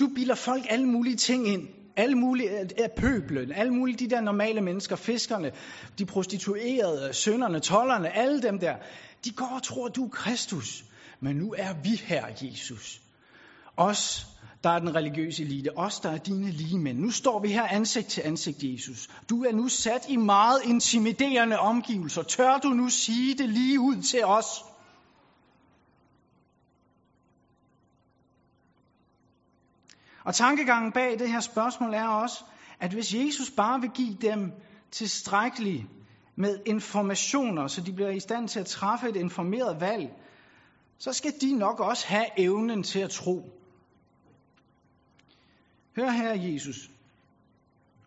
du 0.00 0.08
bilder 0.14 0.34
folk 0.34 0.64
alle 0.68 0.86
mulige 0.86 1.16
ting 1.16 1.48
ind. 1.48 1.68
Alle 1.96 2.14
mulige 2.14 2.50
af 2.82 2.90
pøblen, 2.96 3.52
alle 3.52 3.72
mulige 3.74 3.96
de 3.96 4.10
der 4.10 4.20
normale 4.20 4.60
mennesker, 4.60 4.96
fiskerne, 4.96 5.52
de 5.98 6.06
prostituerede, 6.06 7.12
sønderne, 7.12 7.60
tollerne, 7.60 8.16
alle 8.16 8.42
dem 8.42 8.58
der, 8.58 8.76
de 9.24 9.30
går 9.30 9.52
og 9.54 9.62
tror, 9.62 9.88
du 9.88 10.04
er 10.04 10.08
Kristus. 10.08 10.84
Men 11.20 11.36
nu 11.36 11.54
er 11.58 11.74
vi 11.82 12.00
her, 12.04 12.26
Jesus. 12.42 13.00
Os, 13.76 14.26
der 14.64 14.70
er 14.70 14.78
den 14.78 14.94
religiøse 14.94 15.42
elite, 15.42 15.78
os, 15.78 16.00
der 16.00 16.10
er 16.10 16.18
dine 16.18 16.50
lige 16.50 16.78
mænd. 16.78 16.98
Nu 16.98 17.10
står 17.10 17.40
vi 17.40 17.48
her 17.48 17.66
ansigt 17.66 18.08
til 18.08 18.22
ansigt, 18.24 18.62
Jesus. 18.62 19.08
Du 19.30 19.44
er 19.44 19.52
nu 19.52 19.68
sat 19.68 20.06
i 20.08 20.16
meget 20.16 20.60
intimiderende 20.64 21.58
omgivelser. 21.58 22.22
Tør 22.22 22.58
du 22.58 22.68
nu 22.68 22.88
sige 22.88 23.34
det 23.38 23.48
lige 23.48 23.80
ud 23.80 24.02
til 24.02 24.24
os? 24.24 24.46
Og 30.24 30.34
tankegangen 30.34 30.92
bag 30.92 31.18
det 31.18 31.30
her 31.30 31.40
spørgsmål 31.40 31.94
er 31.94 32.08
også, 32.08 32.44
at 32.80 32.92
hvis 32.92 33.14
Jesus 33.14 33.50
bare 33.50 33.80
vil 33.80 33.90
give 33.90 34.14
dem 34.14 34.52
tilstrækkeligt 34.90 35.86
med 36.36 36.58
informationer, 36.66 37.66
så 37.66 37.80
de 37.80 37.92
bliver 37.92 38.10
i 38.10 38.20
stand 38.20 38.48
til 38.48 38.60
at 38.60 38.66
træffe 38.66 39.08
et 39.08 39.16
informeret 39.16 39.80
valg, 39.80 40.10
så 40.98 41.12
skal 41.12 41.32
de 41.40 41.58
nok 41.58 41.80
også 41.80 42.06
have 42.06 42.26
evnen 42.36 42.82
til 42.82 42.98
at 42.98 43.10
tro. 43.10 43.42
Hør 45.96 46.10
her, 46.10 46.34
Jesus. 46.34 46.90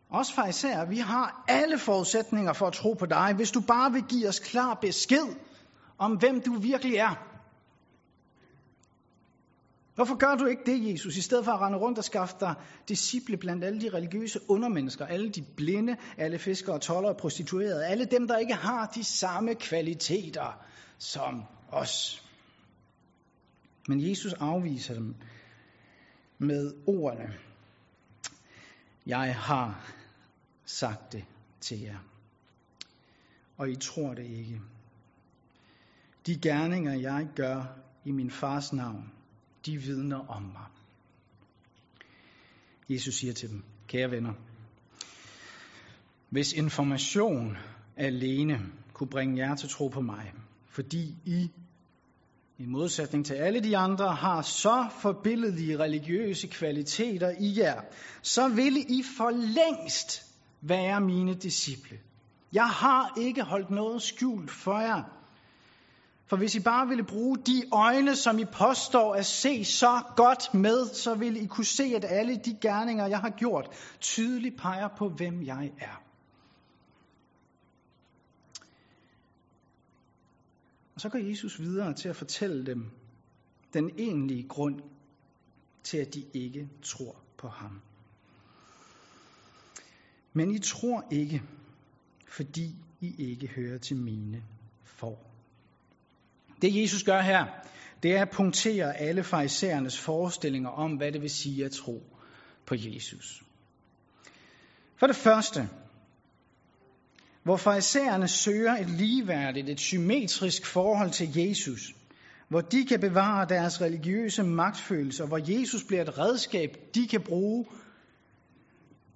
Os 0.09 0.33
farisæer, 0.33 0.85
vi 0.85 0.97
har 0.97 1.43
alle 1.47 1.77
forudsætninger 1.77 2.53
for 2.53 2.67
at 2.67 2.73
tro 2.73 2.93
på 2.93 3.05
dig, 3.05 3.33
hvis 3.35 3.51
du 3.51 3.61
bare 3.61 3.91
vil 3.91 4.03
give 4.03 4.27
os 4.27 4.39
klar 4.39 4.73
besked 4.73 5.35
om, 5.97 6.17
hvem 6.17 6.41
du 6.41 6.53
virkelig 6.59 6.95
er. 6.95 7.34
Hvorfor 9.95 10.15
gør 10.15 10.35
du 10.35 10.45
ikke 10.45 10.61
det, 10.65 10.91
Jesus, 10.91 11.17
i 11.17 11.21
stedet 11.21 11.45
for 11.45 11.51
at 11.51 11.61
rende 11.61 11.77
rundt 11.77 11.97
og 11.97 12.03
skaffe 12.03 12.35
dig 12.39 12.55
disciple 12.87 13.37
blandt 13.37 13.63
alle 13.63 13.81
de 13.81 13.89
religiøse 13.89 14.39
undermennesker, 14.49 15.05
alle 15.05 15.29
de 15.29 15.41
blinde, 15.57 15.97
alle 16.17 16.39
fiskere, 16.39 16.79
toller 16.79 17.09
og 17.09 17.17
prostituerede, 17.17 17.85
alle 17.85 18.05
dem, 18.05 18.27
der 18.27 18.37
ikke 18.37 18.53
har 18.53 18.85
de 18.95 19.03
samme 19.03 19.55
kvaliteter 19.55 20.65
som 20.97 21.43
os. 21.71 22.23
Men 23.87 24.09
Jesus 24.09 24.33
afviser 24.33 24.93
dem 24.93 25.15
med 26.37 26.73
ordene, 26.87 27.33
jeg 29.05 29.35
har 29.35 29.93
sagt 30.65 31.11
det 31.11 31.25
til 31.61 31.81
jer, 31.81 31.97
og 33.57 33.69
I 33.69 33.75
tror 33.75 34.13
det 34.13 34.25
ikke. 34.25 34.61
De 36.25 36.39
gerninger, 36.39 36.93
jeg 36.93 37.27
gør 37.35 37.63
i 38.05 38.11
min 38.11 38.31
fars 38.31 38.73
navn, 38.73 39.14
de 39.65 39.77
vidner 39.77 40.29
om 40.29 40.41
mig. 40.41 40.67
Jesus 42.89 43.15
siger 43.15 43.33
til 43.33 43.49
dem, 43.49 43.63
kære 43.87 44.11
venner, 44.11 44.33
hvis 46.29 46.53
information 46.53 47.57
alene 47.97 48.59
kunne 48.93 49.09
bringe 49.09 49.37
jer 49.37 49.55
til 49.55 49.69
tro 49.69 49.87
på 49.87 50.01
mig, 50.01 50.33
fordi 50.69 51.15
I, 51.25 51.51
i 52.57 52.65
modsætning 52.65 53.25
til 53.25 53.33
alle 53.33 53.59
de 53.59 53.77
andre, 53.77 54.15
har 54.15 54.41
så 54.41 54.87
forbilledelige 55.01 55.79
religiøse 55.79 56.47
kvaliteter 56.47 57.33
i 57.39 57.59
jer, 57.59 57.81
så 58.21 58.47
ville 58.47 58.79
I 58.79 59.03
for 59.17 59.29
længst 59.31 60.23
være 60.61 61.01
mine 61.01 61.33
disciple. 61.33 61.99
Jeg 62.53 62.67
har 62.67 63.13
ikke 63.21 63.43
holdt 63.43 63.69
noget 63.69 64.01
skjult 64.01 64.51
for 64.51 64.79
jer. 64.79 65.03
For 66.27 66.37
hvis 66.37 66.55
I 66.55 66.59
bare 66.59 66.87
ville 66.87 67.03
bruge 67.03 67.37
de 67.37 67.63
øjne, 67.71 68.15
som 68.15 68.39
I 68.39 68.45
påstår 68.45 69.15
at 69.15 69.25
se 69.25 69.65
så 69.65 70.03
godt 70.15 70.53
med, 70.53 70.93
så 70.93 71.15
ville 71.15 71.39
I 71.39 71.45
kunne 71.45 71.65
se, 71.65 71.83
at 71.83 72.05
alle 72.07 72.37
de 72.37 72.57
gerninger, 72.61 73.07
jeg 73.07 73.19
har 73.19 73.29
gjort, 73.29 73.69
tydeligt 73.99 74.57
peger 74.57 74.87
på, 74.97 75.09
hvem 75.09 75.43
jeg 75.43 75.71
er. 75.79 76.01
Og 80.95 81.01
så 81.01 81.09
går 81.09 81.19
Jesus 81.19 81.59
videre 81.59 81.93
til 81.93 82.09
at 82.09 82.15
fortælle 82.15 82.65
dem 82.65 82.91
den 83.73 83.91
egentlige 83.97 84.47
grund 84.47 84.81
til, 85.83 85.97
at 85.97 86.13
de 86.13 86.25
ikke 86.33 86.69
tror 86.83 87.15
på 87.37 87.47
ham. 87.47 87.81
Men 90.33 90.51
I 90.51 90.59
tror 90.59 91.07
ikke, 91.11 91.41
fordi 92.27 92.75
I 93.01 93.15
ikke 93.31 93.47
hører 93.47 93.77
til 93.77 93.97
mine 93.97 94.43
for. 94.83 95.24
Det 96.65 96.81
Jesus 96.81 97.03
gør 97.03 97.21
her, 97.21 97.45
det 98.03 98.15
er 98.15 98.21
at 98.21 98.29
punktere 98.29 98.97
alle 98.97 99.23
farisæernes 99.23 99.99
forestillinger 99.99 100.69
om, 100.69 100.91
hvad 100.91 101.11
det 101.11 101.21
vil 101.21 101.29
sige 101.29 101.65
at 101.65 101.71
tro 101.71 102.03
på 102.67 102.75
Jesus. 102.77 103.43
For 104.99 105.07
det 105.07 105.15
første, 105.15 105.69
hvor 107.43 107.57
farisæerne 107.57 108.27
søger 108.27 108.75
et 108.75 108.89
ligeværdigt, 108.89 109.69
et 109.69 109.79
symmetrisk 109.79 110.65
forhold 110.65 111.11
til 111.11 111.37
Jesus, 111.37 111.93
hvor 112.49 112.61
de 112.61 112.85
kan 112.85 112.99
bevare 112.99 113.45
deres 113.49 113.81
religiøse 113.81 114.43
magtfølelse, 114.43 115.23
og 115.23 115.27
hvor 115.27 115.51
Jesus 115.51 115.83
bliver 115.83 116.01
et 116.01 116.17
redskab, 116.17 116.77
de 116.95 117.07
kan 117.07 117.21
bruge, 117.21 117.65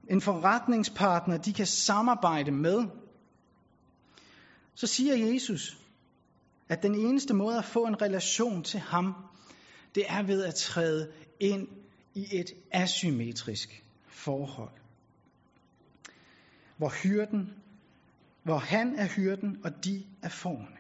en 0.10 0.22
forretningspartner, 0.22 1.38
de 1.38 1.54
kan 1.54 1.66
samarbejde 1.66 2.52
med, 2.52 2.84
så 4.76 4.88
siger 4.88 5.34
Jesus, 5.34 5.78
at 6.70 6.84
den 6.84 6.96
eneste 6.96 7.34
måde 7.34 7.58
at 7.58 7.66
få 7.66 7.86
en 7.86 8.02
relation 8.02 8.64
til 8.64 8.80
ham, 8.80 9.14
det 9.96 10.04
er 10.08 10.24
ved 10.24 10.44
at 10.44 10.56
træde 10.56 11.12
ind 11.40 11.68
i 12.16 12.28
et 12.32 12.54
asymmetrisk 12.72 13.84
forhold. 14.08 14.72
Hvor 16.78 16.90
hyrden, 17.04 17.54
hvor 18.44 18.58
han 18.58 18.96
er 18.96 19.08
hyrden, 19.08 19.58
og 19.64 19.86
de 19.86 20.04
er 20.24 20.30
forne. 20.30 20.80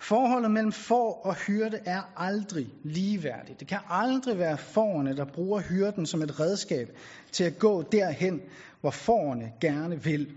Forholdet 0.00 0.50
mellem 0.50 0.72
får 0.72 1.20
og 1.24 1.34
hyrde 1.34 1.80
er 1.86 2.02
aldrig 2.16 2.68
ligeværdigt. 2.84 3.60
Det 3.60 3.68
kan 3.68 3.78
aldrig 3.88 4.38
være 4.38 4.58
fårene, 4.58 5.16
der 5.16 5.24
bruger 5.24 5.60
hyrden 5.60 6.06
som 6.06 6.22
et 6.22 6.40
redskab 6.40 6.88
til 7.32 7.44
at 7.44 7.58
gå 7.58 7.82
derhen, 7.82 8.40
hvor 8.80 8.90
fårene 8.90 9.52
gerne 9.60 10.02
vil. 10.02 10.34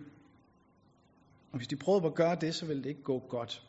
Og 1.51 1.57
hvis 1.57 1.67
de 1.67 1.75
prøver 1.75 2.05
at 2.05 2.15
gøre 2.15 2.35
det, 2.35 2.55
så 2.55 2.65
vil 2.65 2.77
det 2.77 2.85
ikke 2.85 3.03
gå 3.03 3.19
godt. 3.19 3.63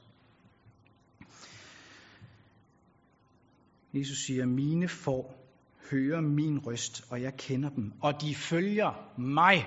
Jesus 3.99 4.19
siger, 4.19 4.47
mine 4.47 4.89
får 4.89 5.47
hører 5.91 6.21
min 6.21 6.59
røst, 6.59 7.05
og 7.11 7.23
jeg 7.23 7.33
kender 7.39 7.71
dem, 7.71 7.93
og 8.03 8.23
de 8.23 8.35
følger 8.35 9.19
mig. 9.19 9.67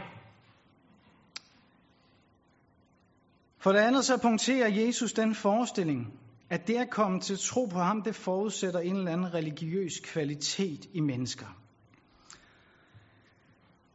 For 3.61 3.71
det 3.71 3.79
andet 3.79 4.05
så 4.05 4.17
punkterer 4.21 4.67
Jesus 4.67 5.13
den 5.13 5.35
forestilling, 5.35 6.13
at 6.49 6.67
det 6.67 6.75
at 6.75 6.89
komme 6.89 7.19
til 7.19 7.37
tro 7.37 7.65
på 7.65 7.79
ham, 7.79 8.01
det 8.01 8.15
forudsætter 8.15 8.79
en 8.79 8.95
eller 8.95 9.11
anden 9.11 9.33
religiøs 9.33 9.99
kvalitet 10.03 10.85
i 10.93 10.99
mennesker. 10.99 11.59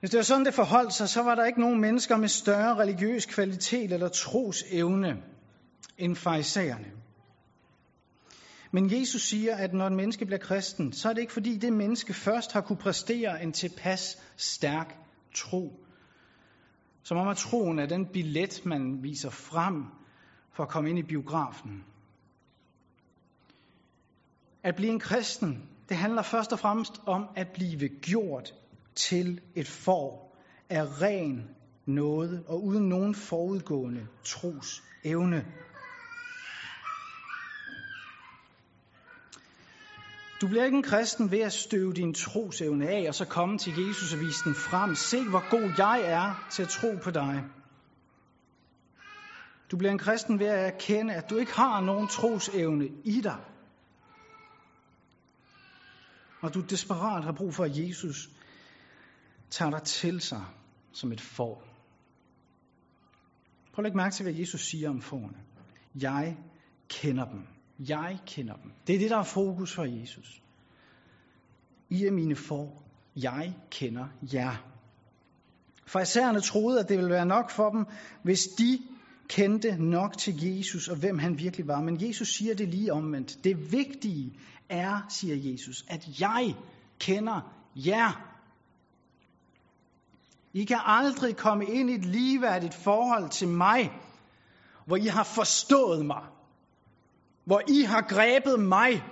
Hvis 0.00 0.10
det 0.10 0.18
var 0.18 0.24
sådan, 0.24 0.44
det 0.44 0.54
forholdt 0.54 0.92
sig, 0.92 1.08
så 1.08 1.22
var 1.22 1.34
der 1.34 1.44
ikke 1.44 1.60
nogen 1.60 1.80
mennesker 1.80 2.16
med 2.16 2.28
større 2.28 2.74
religiøs 2.74 3.26
kvalitet 3.26 3.92
eller 3.92 4.08
trosevne 4.08 5.22
end 5.98 6.16
farisæerne. 6.16 7.03
Men 8.74 9.00
Jesus 9.00 9.22
siger, 9.22 9.56
at 9.56 9.74
når 9.74 9.86
en 9.86 9.96
menneske 9.96 10.26
bliver 10.26 10.38
kristen, 10.38 10.92
så 10.92 11.08
er 11.08 11.12
det 11.12 11.20
ikke 11.20 11.32
fordi 11.32 11.56
det 11.56 11.72
menneske 11.72 12.14
først 12.14 12.52
har 12.52 12.60
kunne 12.60 12.78
præstere 12.78 13.42
en 13.42 13.52
tilpas 13.52 14.22
stærk 14.36 14.94
tro. 15.34 15.84
Som 17.02 17.16
om 17.16 17.28
at 17.28 17.36
troen 17.36 17.78
er 17.78 17.86
den 17.86 18.06
billet, 18.12 18.66
man 18.66 19.02
viser 19.02 19.30
frem 19.30 19.84
for 20.52 20.62
at 20.62 20.68
komme 20.68 20.90
ind 20.90 20.98
i 20.98 21.02
biografen. 21.02 21.84
At 24.62 24.76
blive 24.76 24.92
en 24.92 25.00
kristen, 25.00 25.68
det 25.88 25.96
handler 25.96 26.22
først 26.22 26.52
og 26.52 26.58
fremmest 26.58 27.00
om 27.06 27.28
at 27.36 27.48
blive 27.54 27.88
gjort 27.88 28.54
til 28.94 29.40
et 29.54 29.68
får 29.68 30.36
af 30.70 31.02
ren 31.02 31.48
noget 31.86 32.44
og 32.48 32.64
uden 32.64 32.88
nogen 32.88 33.14
forudgående 33.14 34.06
tros 34.24 34.82
evne. 35.04 35.44
Du 40.40 40.48
bliver 40.48 40.64
ikke 40.64 40.76
en 40.76 40.82
kristen 40.82 41.30
ved 41.30 41.40
at 41.40 41.52
støve 41.52 41.92
din 41.92 42.14
trosevne 42.14 42.88
af, 42.88 43.04
og 43.08 43.14
så 43.14 43.24
komme 43.24 43.58
til 43.58 43.86
Jesus 43.86 44.14
og 44.14 44.20
vise 44.20 44.44
den 44.44 44.54
frem. 44.54 44.94
Se, 44.94 45.28
hvor 45.28 45.50
god 45.50 45.72
jeg 45.78 46.00
er 46.04 46.48
til 46.50 46.62
at 46.62 46.68
tro 46.68 46.96
på 47.02 47.10
dig. 47.10 47.44
Du 49.70 49.76
bliver 49.76 49.92
en 49.92 49.98
kristen 49.98 50.38
ved 50.38 50.46
at 50.46 50.74
erkende, 50.74 51.14
at 51.14 51.30
du 51.30 51.36
ikke 51.36 51.52
har 51.52 51.80
nogen 51.80 52.08
trosevne 52.08 52.88
i 53.04 53.20
dig. 53.20 53.40
Og 56.40 56.54
du 56.54 56.60
desperat 56.60 57.24
har 57.24 57.32
brug 57.32 57.54
for, 57.54 57.64
at 57.64 57.78
Jesus 57.78 58.30
tager 59.50 59.70
dig 59.70 59.82
til 59.82 60.20
sig 60.20 60.44
som 60.92 61.12
et 61.12 61.20
får. 61.20 61.62
Prøv 63.72 63.82
at 63.82 63.84
lægge 63.84 63.96
mærke 63.96 64.14
til, 64.14 64.22
hvad 64.22 64.34
Jesus 64.34 64.60
siger 64.60 64.90
om 64.90 65.00
forne. 65.00 65.38
Jeg 65.94 66.36
kender 66.88 67.24
dem. 67.24 67.53
Jeg 67.78 68.18
kender 68.26 68.54
dem. 68.54 68.72
Det 68.86 68.94
er 68.94 68.98
det, 68.98 69.10
der 69.10 69.18
er 69.18 69.22
fokus 69.22 69.74
for 69.74 69.84
Jesus. 69.84 70.42
I 71.90 72.04
er 72.04 72.10
mine 72.10 72.36
får. 72.36 72.82
Jeg 73.16 73.56
kender 73.70 74.06
jer. 74.34 74.54
Farisæerne 75.86 76.40
troede, 76.40 76.80
at 76.80 76.88
det 76.88 76.96
ville 76.96 77.10
være 77.10 77.26
nok 77.26 77.50
for 77.50 77.70
dem, 77.70 77.86
hvis 78.22 78.46
de 78.58 78.78
kendte 79.28 79.76
nok 79.78 80.18
til 80.18 80.56
Jesus 80.56 80.88
og 80.88 80.96
hvem 80.96 81.18
han 81.18 81.38
virkelig 81.38 81.66
var. 81.66 81.80
Men 81.80 82.08
Jesus 82.08 82.28
siger 82.28 82.54
det 82.54 82.68
lige 82.68 82.92
omvendt. 82.92 83.44
Det 83.44 83.72
vigtige 83.72 84.32
er, 84.68 85.06
siger 85.08 85.52
Jesus, 85.52 85.84
at 85.88 86.20
jeg 86.20 86.54
kender 86.98 87.40
jer. 87.76 88.30
I 90.52 90.64
kan 90.64 90.78
aldrig 90.84 91.36
komme 91.36 91.66
ind 91.66 91.90
i 91.90 91.94
et 91.94 92.04
ligeværdigt 92.04 92.74
forhold 92.74 93.30
til 93.30 93.48
mig, 93.48 93.92
hvor 94.86 94.96
I 94.96 95.06
har 95.06 95.24
forstået 95.24 96.06
mig, 96.06 96.22
hvor 97.44 97.62
I 97.68 97.82
har 97.82 98.00
grebet 98.00 98.60
mig. 98.60 99.02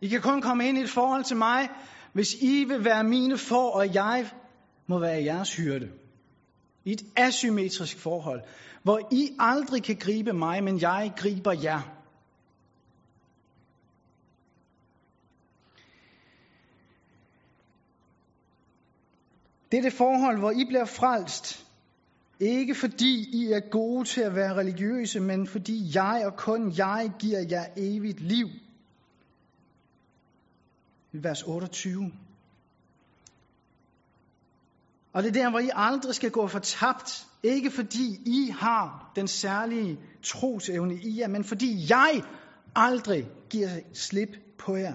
I 0.00 0.08
kan 0.08 0.22
kun 0.22 0.42
komme 0.42 0.68
ind 0.68 0.78
i 0.78 0.80
et 0.80 0.90
forhold 0.90 1.24
til 1.24 1.36
mig, 1.36 1.68
hvis 2.12 2.34
I 2.34 2.64
vil 2.64 2.84
være 2.84 3.04
mine 3.04 3.38
for, 3.38 3.70
og 3.70 3.94
jeg 3.94 4.30
må 4.86 4.98
være 4.98 5.24
jeres 5.24 5.56
hyrde. 5.56 5.90
I 6.84 6.92
et 6.92 7.02
asymmetrisk 7.16 7.98
forhold, 7.98 8.40
hvor 8.82 9.00
I 9.12 9.36
aldrig 9.38 9.82
kan 9.82 9.96
gribe 9.96 10.32
mig, 10.32 10.64
men 10.64 10.80
jeg 10.80 11.12
griber 11.16 11.52
jer. 11.52 11.80
Det 19.70 19.78
er 19.78 19.82
det 19.82 19.92
forhold, 19.92 20.38
hvor 20.38 20.50
I 20.50 20.64
bliver 20.64 20.84
frelst. 20.84 21.65
Ikke 22.40 22.74
fordi 22.74 23.28
I 23.32 23.52
er 23.52 23.60
gode 23.70 24.04
til 24.04 24.20
at 24.20 24.34
være 24.34 24.54
religiøse, 24.54 25.20
men 25.20 25.46
fordi 25.46 25.90
jeg 25.94 26.22
og 26.26 26.36
kun 26.36 26.72
jeg 26.76 27.12
giver 27.18 27.44
jer 27.50 27.66
evigt 27.76 28.20
liv. 28.20 28.48
Vers 31.12 31.42
28. 31.42 32.12
Og 35.12 35.22
det 35.22 35.28
er 35.28 35.32
der, 35.32 35.50
hvor 35.50 35.58
I 35.58 35.70
aldrig 35.72 36.14
skal 36.14 36.30
gå 36.30 36.46
fortabt. 36.46 37.26
Ikke 37.42 37.70
fordi 37.70 38.20
I 38.26 38.50
har 38.58 39.12
den 39.16 39.28
særlige 39.28 39.98
trosevne 40.22 40.94
i 40.94 41.20
jer, 41.20 41.28
men 41.28 41.44
fordi 41.44 41.86
jeg 41.90 42.22
aldrig 42.74 43.28
giver 43.50 43.70
slip 43.92 44.36
på 44.58 44.76
jer. 44.76 44.94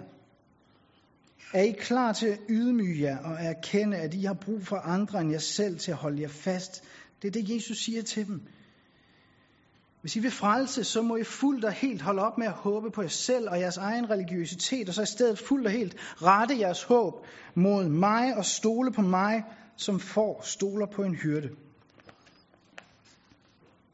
Er 1.54 1.62
I 1.62 1.72
klar 1.72 2.14
til 2.14 2.28
at 2.28 2.40
ydmyge 2.50 3.02
jer 3.02 3.18
og 3.18 3.38
erkende, 3.40 3.98
at 3.98 4.14
I 4.14 4.24
har 4.24 4.34
brug 4.34 4.68
for 4.68 4.76
andre 4.76 5.22
end 5.22 5.32
jer 5.32 5.40
selv 5.40 5.80
til 5.80 5.92
at 5.92 5.98
holde 5.98 6.22
jer 6.22 6.28
fast? 6.28 6.84
Det 7.22 7.28
er 7.28 7.32
det, 7.32 7.56
Jesus 7.56 7.78
siger 7.78 8.02
til 8.02 8.28
dem. 8.28 8.42
Hvis 10.02 10.16
I 10.16 10.20
vil 10.20 10.32
frelse, 10.32 10.84
så 10.84 11.02
må 11.02 11.16
I 11.16 11.24
fuldt 11.24 11.66
og 11.66 11.72
helt 11.72 12.02
holde 12.02 12.22
op 12.22 12.38
med 12.38 12.48
at 12.48 12.54
håbe 12.54 12.92
på 12.92 13.02
jer 13.02 13.08
selv 13.08 13.50
og 13.50 13.60
jeres 13.60 13.78
egen 13.78 14.10
religiøsitet, 14.10 14.90
og 14.90 14.96
så 14.96 15.02
i 15.02 15.06
stedet 15.06 15.40
fuldt 15.40 15.66
og 15.68 15.72
helt 15.72 15.96
rette 16.22 16.60
jeres 16.60 16.84
håb 16.84 17.26
mod 17.56 17.90
mig 17.90 18.38
og 18.38 18.46
stole 18.46 18.92
på 18.92 19.02
mig, 19.02 19.44
som 19.78 20.00
får 20.00 20.42
stoler 20.44 20.86
på 20.86 21.04
en 21.04 21.16
hyrde. 21.16 21.50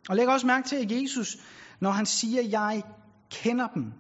Og 0.10 0.16
læg 0.16 0.28
også 0.28 0.48
mærke 0.48 0.68
til, 0.68 0.76
at 0.76 0.92
Jesus, 0.92 1.38
når 1.80 1.92
han 1.92 2.06
siger, 2.06 2.42
at 2.42 2.52
jeg 2.52 2.84
kender 3.32 3.68
dem, 3.68 3.94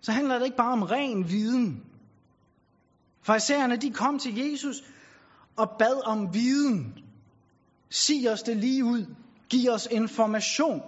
så 0.00 0.12
handler 0.12 0.38
det 0.38 0.44
ikke 0.44 0.56
bare 0.56 0.72
om 0.72 0.82
ren 0.82 1.28
viden. 1.28 1.84
Farisæerne, 3.22 3.76
de 3.76 3.90
kom 3.90 4.18
til 4.18 4.36
Jesus 4.36 4.84
og 5.56 5.70
bad 5.78 6.06
om 6.06 6.34
viden. 6.34 7.03
Sig 7.94 8.32
os 8.32 8.42
det 8.42 8.56
lige 8.56 8.84
ud. 8.84 9.14
Giv 9.50 9.70
os 9.70 9.88
information. 9.90 10.82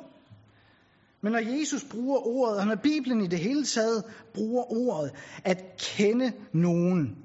Men 1.21 1.33
når 1.33 1.39
Jesus 1.39 1.85
bruger 1.85 2.27
ordet, 2.27 2.59
og 2.59 2.67
når 2.67 2.75
Bibelen 2.75 3.21
i 3.21 3.27
det 3.27 3.39
hele 3.39 3.65
taget 3.65 4.05
bruger 4.35 4.73
ordet, 4.73 5.13
at 5.45 5.65
kende 5.79 6.33
nogen, 6.53 7.17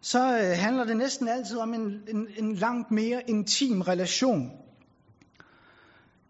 så 0.00 0.38
øh, 0.38 0.58
handler 0.58 0.84
det 0.84 0.96
næsten 0.96 1.28
altid 1.28 1.58
om 1.58 1.74
en, 1.74 2.02
en, 2.08 2.28
en 2.38 2.54
langt 2.54 2.90
mere 2.90 3.22
intim 3.30 3.80
relation. 3.80 4.50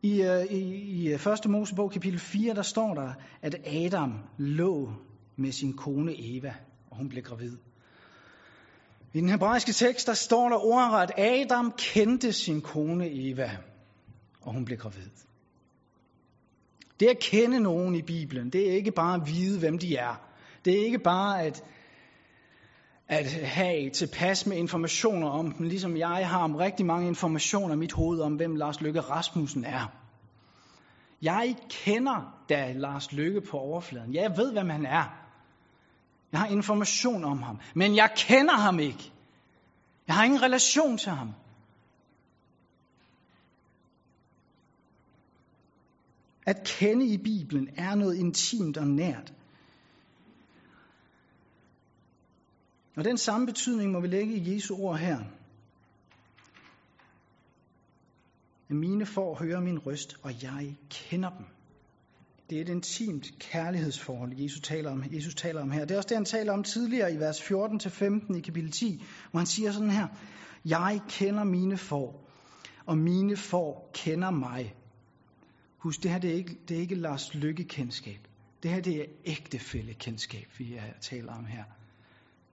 I, 0.03 0.23
øh, 0.23 0.45
i, 0.45 0.59
i 0.75 1.09
øh, 1.13 1.27
1. 1.27 1.51
Mosebog 1.51 1.91
kapitel 1.91 2.19
4, 2.19 2.55
der 2.55 2.63
står 2.63 2.95
der, 2.95 3.13
at 3.43 3.55
Adam 3.67 4.19
lå 4.39 4.93
med 5.37 5.53
sin 5.53 5.73
kone 5.73 6.15
Eva, 6.19 6.55
og 6.91 6.97
hun 6.97 7.09
blev 7.09 7.23
gravid. 7.23 7.57
I 9.17 9.21
den 9.21 9.29
hebraiske 9.29 9.73
tekst, 9.73 10.07
der 10.07 10.15
står 10.15 10.49
der 10.49 10.57
ordret, 10.57 11.11
Adam 11.19 11.73
kendte 11.79 12.33
sin 12.33 12.61
kone 12.61 13.11
Eva, 13.11 13.51
og 14.43 14.53
hun 14.53 14.65
blev 14.65 14.79
gravid. 14.79 15.11
Det 17.01 17.07
at 17.07 17.19
kende 17.19 17.61
nogen 17.61 17.95
i 17.95 18.03
Bibelen, 18.03 18.51
det 18.51 18.69
er 18.69 18.73
ikke 18.73 18.91
bare 18.93 19.15
at 19.15 19.27
vide, 19.27 19.59
hvem 19.59 19.79
de 19.79 19.97
er. 19.97 20.21
Det 20.65 20.81
er 20.81 20.85
ikke 20.85 20.99
bare 20.99 21.43
at, 21.43 21.65
at 23.09 23.33
have 23.33 23.91
tilpas 23.91 24.47
med 24.47 24.57
informationer 24.57 25.29
om 25.29 25.53
dem, 25.53 25.67
ligesom 25.67 25.97
jeg 25.97 26.29
har 26.29 26.43
om 26.43 26.55
rigtig 26.55 26.87
mange 26.87 27.09
informationer 27.09 27.75
i 27.75 27.79
mit 27.79 27.93
hoved 27.93 28.21
om, 28.21 28.35
hvem 28.35 28.57
Lars 28.57 28.81
Løkke 28.81 29.01
Rasmussen 29.01 29.65
er. 29.65 29.93
Jeg 31.23 31.57
kender 31.71 32.45
da 32.49 32.73
Lars 32.73 33.13
Løkke 33.13 33.41
på 33.41 33.59
overfladen. 33.59 34.15
Jeg 34.15 34.37
ved, 34.37 34.53
hvem 34.53 34.71
han 34.71 34.87
er. 34.87 35.26
Jeg 36.37 36.43
har 36.43 36.49
information 36.49 37.25
om 37.25 37.43
ham, 37.43 37.61
men 37.75 37.97
jeg 37.97 38.15
kender 38.17 38.55
ham 38.55 38.79
ikke. 38.79 39.13
Jeg 40.07 40.15
har 40.15 40.25
ingen 40.25 40.43
relation 40.43 40.99
til 40.99 41.13
ham. 41.13 41.33
At 46.47 46.57
kende 46.65 47.07
i 47.07 47.17
Bibelen 47.17 47.69
er 47.77 47.95
noget 47.95 48.17
intimt 48.17 48.77
og 48.77 48.87
nært. 48.87 49.33
Og 52.97 53.05
den 53.05 53.19
samme 53.19 53.47
betydning 53.47 53.93
må 53.93 54.01
vi 54.01 54.09
lægge 54.09 54.35
i 54.35 54.55
Jesu 54.55 54.77
ord 54.77 54.99
her. 54.99 55.19
At 58.69 58.77
mine 58.77 59.07
får 59.07 59.35
høre 59.35 59.61
min 59.61 59.79
røst, 59.79 60.17
og 60.23 60.43
jeg 60.43 60.77
kender 60.91 61.31
dem. 61.31 61.56
Det 62.51 62.59
er 62.59 62.63
et 62.63 62.69
intimt 62.69 63.33
kærlighedsforhold, 63.39 64.33
Jesus 64.37 64.61
taler 64.61 64.91
om, 64.91 65.05
Jesus 65.13 65.35
taler 65.35 65.63
om 65.63 65.71
her. 65.71 65.85
Det 65.85 65.95
er 65.95 65.97
også 65.97 66.09
det, 66.09 66.17
han 66.17 66.25
taler 66.25 66.53
om 66.53 66.63
tidligere 66.63 67.13
i 67.13 67.17
vers 67.17 67.41
14-15 67.41 68.37
i 68.37 68.41
kapitel 68.41 68.71
10, 68.71 69.03
hvor 69.31 69.39
han 69.39 69.47
siger 69.47 69.73
sådan 69.73 69.91
her. 69.91 70.07
Jeg 70.65 71.01
kender 71.09 71.45
mine 71.45 71.77
får, 71.77 72.31
og 72.87 72.99
mine 72.99 73.37
får 73.37 73.91
kender 73.95 74.31
mig. 74.31 74.75
Husk, 75.79 76.03
det 76.03 76.11
her 76.11 76.19
det 76.19 76.31
er 76.31 76.35
ikke, 76.35 76.57
det 76.69 76.77
er 76.77 76.81
ikke 76.81 76.95
Lars 76.95 77.35
Lykke-kendskab. 77.35 78.29
Det 78.63 78.71
her 78.71 78.81
det 78.81 79.01
er 79.01 79.05
ægtefælle-kendskab, 79.25 80.47
vi 80.59 80.75
er, 80.75 80.93
taler 81.01 81.33
om 81.33 81.45
her. 81.45 81.65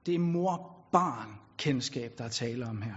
Det 0.05 0.15
er 0.15 0.19
mor-barn-kendskab, 0.19 2.17
der 2.17 2.23
er 2.23 2.29
tale 2.29 2.65
om 2.65 2.81
her. 2.81 2.95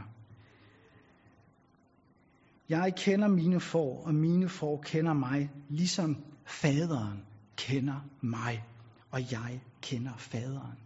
Jeg 2.68 2.92
kender 2.96 3.28
mine 3.28 3.60
får, 3.60 4.02
og 4.06 4.14
mine 4.14 4.48
får 4.48 4.82
kender 4.82 5.12
mig, 5.12 5.50
ligesom 5.68 6.16
faderen 6.46 7.26
kender 7.56 8.00
mig, 8.20 8.64
og 9.10 9.32
jeg 9.32 9.60
kender 9.82 10.16
faderen. 10.16 10.78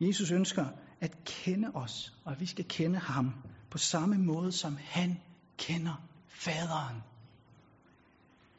Jesus 0.00 0.30
ønsker 0.30 0.66
at 1.00 1.24
kende 1.24 1.70
os, 1.74 2.14
og 2.24 2.32
at 2.32 2.40
vi 2.40 2.46
skal 2.46 2.64
kende 2.68 2.98
ham 2.98 3.32
på 3.70 3.78
samme 3.78 4.18
måde, 4.18 4.52
som 4.52 4.76
han 4.80 5.20
kender 5.58 6.02
faderen. 6.28 7.02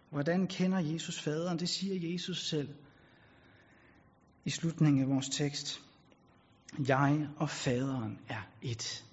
Hvordan 0.09 0.47
kender 0.47 0.79
Jesus 0.79 1.19
faderen? 1.19 1.59
Det 1.59 1.69
siger 1.69 2.11
Jesus 2.11 2.49
selv 2.49 2.69
i 4.45 4.49
slutningen 4.49 5.01
af 5.03 5.09
vores 5.09 5.29
tekst. 5.29 5.81
Jeg 6.87 7.27
og 7.37 7.49
faderen 7.49 8.19
er 8.29 8.41
et. 8.61 9.05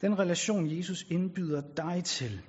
Den 0.00 0.18
relation, 0.18 0.76
Jesus 0.76 1.06
indbyder 1.10 1.62
dig 1.76 2.04
til, 2.04 2.40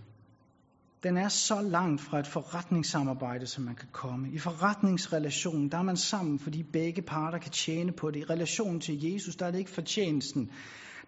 den 1.04 1.18
er 1.18 1.28
så 1.28 1.62
langt 1.62 2.02
fra 2.02 2.20
et 2.20 2.28
forretningssamarbejde, 2.28 3.48
som 3.48 3.64
man 3.64 3.76
kan 3.76 3.88
komme. 3.92 4.32
I 4.32 4.38
forretningsrelationen, 4.38 5.72
der 5.72 5.78
er 5.78 5.84
man 5.84 5.98
sammen, 5.98 6.40
fordi 6.40 6.64
begge 6.64 7.02
parter 7.02 7.38
kan 7.38 7.52
tjene 7.52 7.92
på 7.92 8.12
det. 8.12 8.20
I 8.20 8.24
relationen 8.24 8.80
til 8.80 9.04
Jesus, 9.04 9.36
der 9.36 9.46
er 9.46 9.52
det 9.52 9.60
ikke 9.60 9.72
fortjenesten, 9.72 10.52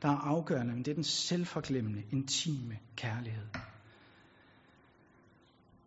der 0.01 0.09
er 0.09 0.17
afgørende, 0.17 0.73
men 0.73 0.85
det 0.85 0.91
er 0.91 0.95
den 0.95 1.03
selvforglemmende, 1.03 2.03
intime 2.11 2.77
kærlighed. 2.95 3.47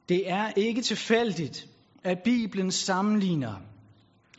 Det 0.08 0.30
er 0.30 0.52
ikke 0.56 0.82
tilfældigt, 0.82 1.68
at 2.04 2.18
Bibelen 2.24 2.70
sammenligner 2.70 3.54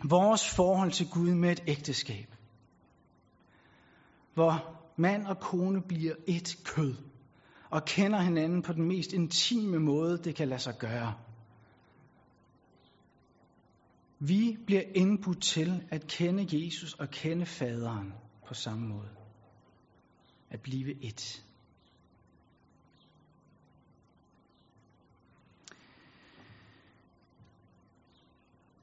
vores 0.09 0.49
forhold 0.55 0.91
til 0.91 1.07
Gud 1.09 1.35
med 1.35 1.51
et 1.51 1.63
ægteskab, 1.67 2.27
hvor 4.33 4.76
mand 4.97 5.25
og 5.25 5.39
kone 5.39 5.81
bliver 5.81 6.15
et 6.27 6.57
kød 6.65 6.95
og 7.69 7.85
kender 7.85 8.19
hinanden 8.21 8.61
på 8.61 8.73
den 8.73 8.83
mest 8.83 9.13
intime 9.13 9.79
måde, 9.79 10.17
det 10.17 10.35
kan 10.35 10.47
lade 10.47 10.59
sig 10.59 10.73
gøre. 10.79 11.13
Vi 14.19 14.57
bliver 14.65 14.81
indbudt 14.95 15.41
til 15.41 15.87
at 15.89 16.07
kende 16.07 16.65
Jesus 16.65 16.93
og 16.93 17.09
kende 17.09 17.45
faderen 17.45 18.13
på 18.47 18.53
samme 18.53 18.87
måde. 18.87 19.09
At 20.49 20.61
blive 20.61 21.03
et. 21.03 21.43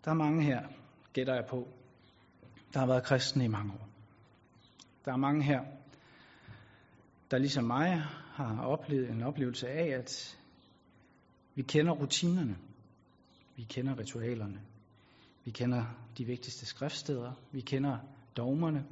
Der 0.05 0.11
er 0.11 0.15
mange 0.15 0.43
her, 0.43 0.69
gætter 1.13 1.35
jeg 1.35 1.45
på, 1.51 1.69
der 2.73 2.79
har 2.79 2.87
været 2.87 3.05
kristne 3.05 3.45
i 3.45 3.49
mange 3.49 3.73
år. 3.73 3.89
Der 5.05 5.13
er 5.13 5.17
mange 5.17 5.43
her, 5.43 5.61
der 7.35 7.41
ligesom 7.41 7.65
mig 7.65 8.01
har 8.33 8.63
oplevet 8.63 9.11
en 9.11 9.23
oplevelse 9.23 9.69
af, 9.69 9.87
at 9.99 10.39
vi 11.55 11.63
kender 11.63 11.93
rutinerne, 11.93 12.57
vi 13.57 13.63
kender 13.63 13.99
ritualerne, 13.99 14.61
vi 15.45 15.51
kender 15.51 15.85
de 16.19 16.25
vigtigste 16.25 16.67
skriftsteder, 16.67 17.33
vi 17.53 17.61
kender 17.61 17.99
dogmerne, 18.37 18.87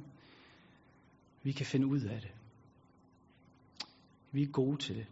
vi 1.43 1.51
kan 1.51 1.65
finde 1.65 1.87
ud 1.87 2.01
af 2.01 2.21
det. 2.21 2.31
Vi 4.31 4.43
er 4.43 4.47
gode 4.47 4.77
til 4.77 4.95
det, 4.95 5.07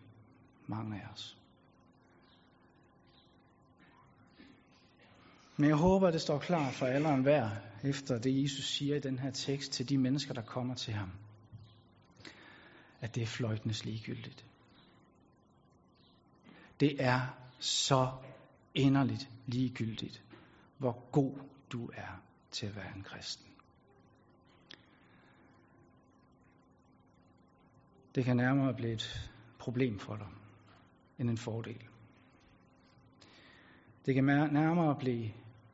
mange 0.68 1.02
af 1.02 1.08
os. 1.14 1.38
Men 5.58 5.70
jeg 5.70 5.78
håber, 5.78 6.12
det 6.12 6.22
står 6.22 6.40
klart 6.40 6.74
for 6.74 6.86
alle 6.86 7.08
og 7.08 7.14
enhver, 7.14 7.50
efter 7.84 8.20
det 8.20 8.44
Jesus 8.44 8.66
siger 8.66 8.96
i 8.96 9.00
den 9.00 9.20
her 9.20 9.32
tekst 9.32 9.72
til 9.72 9.90
de 9.90 9.98
mennesker, 9.98 10.34
der 10.34 10.42
kommer 10.42 10.76
til 10.76 10.94
ham 10.94 11.12
at 13.02 13.16
det 13.16 13.24
er 13.24 13.28
fløjtens 13.28 13.86
ligegyldigt. 13.86 14.46
Det 16.80 17.04
er 17.04 17.22
så 17.60 18.12
inderligt 18.76 19.30
ligegyldigt, 19.48 20.24
hvor 20.78 21.10
god 21.12 21.38
du 21.72 21.90
er 21.94 22.22
til 22.52 22.68
at 22.68 22.76
være 22.76 22.96
en 22.96 23.04
kristen. 23.04 23.52
Det 28.16 28.26
kan 28.26 28.38
nærmere 28.38 28.74
blive 28.74 28.94
et 28.94 29.32
problem 29.60 30.00
for 30.00 30.16
dig, 30.16 30.28
end 31.20 31.30
en 31.30 31.38
fordel. 31.38 31.82
Det 34.06 34.16
kan 34.16 34.24
nærmere 34.24 34.96
blive 35.00 35.32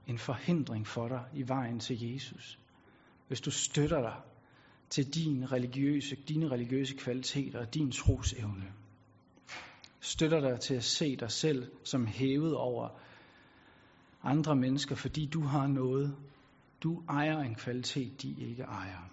en 0.08 0.18
forhindring 0.18 0.88
for 0.88 1.08
dig 1.08 1.26
i 1.34 1.48
vejen 1.48 1.80
til 1.80 2.12
Jesus, 2.12 2.60
hvis 3.28 3.42
du 3.42 3.52
støtter 3.52 4.02
dig 4.02 4.22
til 4.89 5.13
din 5.13 5.52
religiøse, 5.52 6.15
dine 6.15 6.52
religiøse 6.52 6.95
kvaliteter 6.95 7.60
og 7.60 7.73
din 7.73 7.91
trosevne. 7.91 8.73
Støtter 10.00 10.39
dig 10.39 10.60
til 10.60 10.73
at 10.73 10.84
se 10.84 11.15
dig 11.15 11.32
selv 11.32 11.71
som 11.84 12.06
hævet 12.06 12.56
over 12.56 12.89
andre 14.23 14.56
mennesker, 14.56 14.95
fordi 14.95 15.26
du 15.26 15.41
har 15.41 15.67
noget. 15.67 16.15
Du 16.84 17.04
ejer 17.10 17.39
en 17.39 17.56
kvalitet, 17.56 18.21
de 18.21 18.36
ikke 18.39 18.63
ejer. 18.63 19.10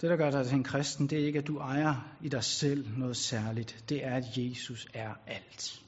Det, 0.00 0.10
der 0.10 0.16
gør 0.16 0.30
dig 0.30 0.46
til 0.46 0.54
en 0.54 0.64
kristen, 0.64 1.06
det 1.06 1.20
er 1.20 1.26
ikke, 1.26 1.38
at 1.38 1.46
du 1.46 1.58
ejer 1.58 2.16
i 2.22 2.28
dig 2.28 2.44
selv 2.44 2.98
noget 2.98 3.16
særligt. 3.16 3.84
Det 3.88 4.04
er, 4.04 4.14
at 4.14 4.24
Jesus 4.36 4.88
er 4.94 5.14
alt. 5.26 5.82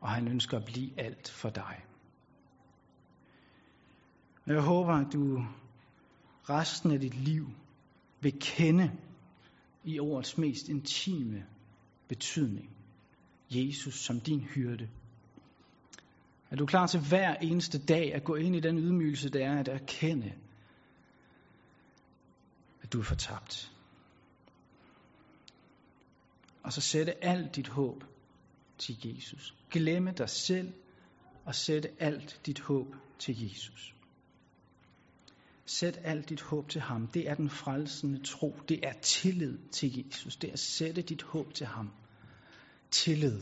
Og 0.00 0.08
han 0.08 0.28
ønsker 0.28 0.56
at 0.56 0.64
blive 0.64 1.00
alt 1.00 1.28
for 1.28 1.50
dig. 1.50 1.84
Og 4.46 4.52
jeg 4.54 4.62
håber, 4.62 4.92
at 4.92 5.12
du 5.12 5.44
resten 6.50 6.90
af 6.90 7.00
dit 7.00 7.14
liv 7.14 7.46
vil 8.20 8.38
kende 8.40 8.92
i 9.84 10.00
ordets 10.00 10.38
mest 10.38 10.68
intime 10.68 11.46
betydning 12.08 12.70
Jesus 13.50 13.94
som 13.94 14.20
din 14.20 14.40
hyrde. 14.40 14.88
Er 16.50 16.56
du 16.56 16.66
klar 16.66 16.86
til 16.86 17.00
hver 17.00 17.34
eneste 17.34 17.78
dag 17.78 18.14
at 18.14 18.24
gå 18.24 18.34
ind 18.34 18.56
i 18.56 18.60
den 18.60 18.78
ydmygelse, 18.78 19.30
det 19.30 19.42
er 19.42 19.58
at 19.58 19.68
erkende, 19.68 20.32
at 22.82 22.92
du 22.92 22.98
er 23.00 23.04
fortabt? 23.04 23.72
Og 26.62 26.72
så 26.72 26.80
sætte 26.80 27.24
alt 27.24 27.56
dit 27.56 27.68
håb 27.68 28.04
til 28.78 28.96
Jesus. 29.04 29.54
Glemme 29.70 30.12
dig 30.12 30.28
selv 30.28 30.72
og 31.44 31.54
sætte 31.54 31.88
alt 31.98 32.40
dit 32.46 32.60
håb 32.60 32.94
til 33.18 33.42
Jesus. 33.42 33.94
Sæt 35.70 36.00
alt 36.04 36.28
dit 36.28 36.40
håb 36.40 36.68
til 36.68 36.80
ham. 36.80 37.06
Det 37.06 37.28
er 37.28 37.34
den 37.34 37.50
frelsende 37.50 38.20
tro. 38.24 38.56
Det 38.68 38.86
er 38.86 38.92
tillid 39.02 39.58
til 39.72 40.04
Jesus. 40.06 40.36
Det 40.36 40.48
er 40.48 40.52
at 40.52 40.58
sætte 40.58 41.02
dit 41.02 41.22
håb 41.22 41.54
til 41.54 41.66
ham. 41.66 41.90
Tillid. 42.90 43.40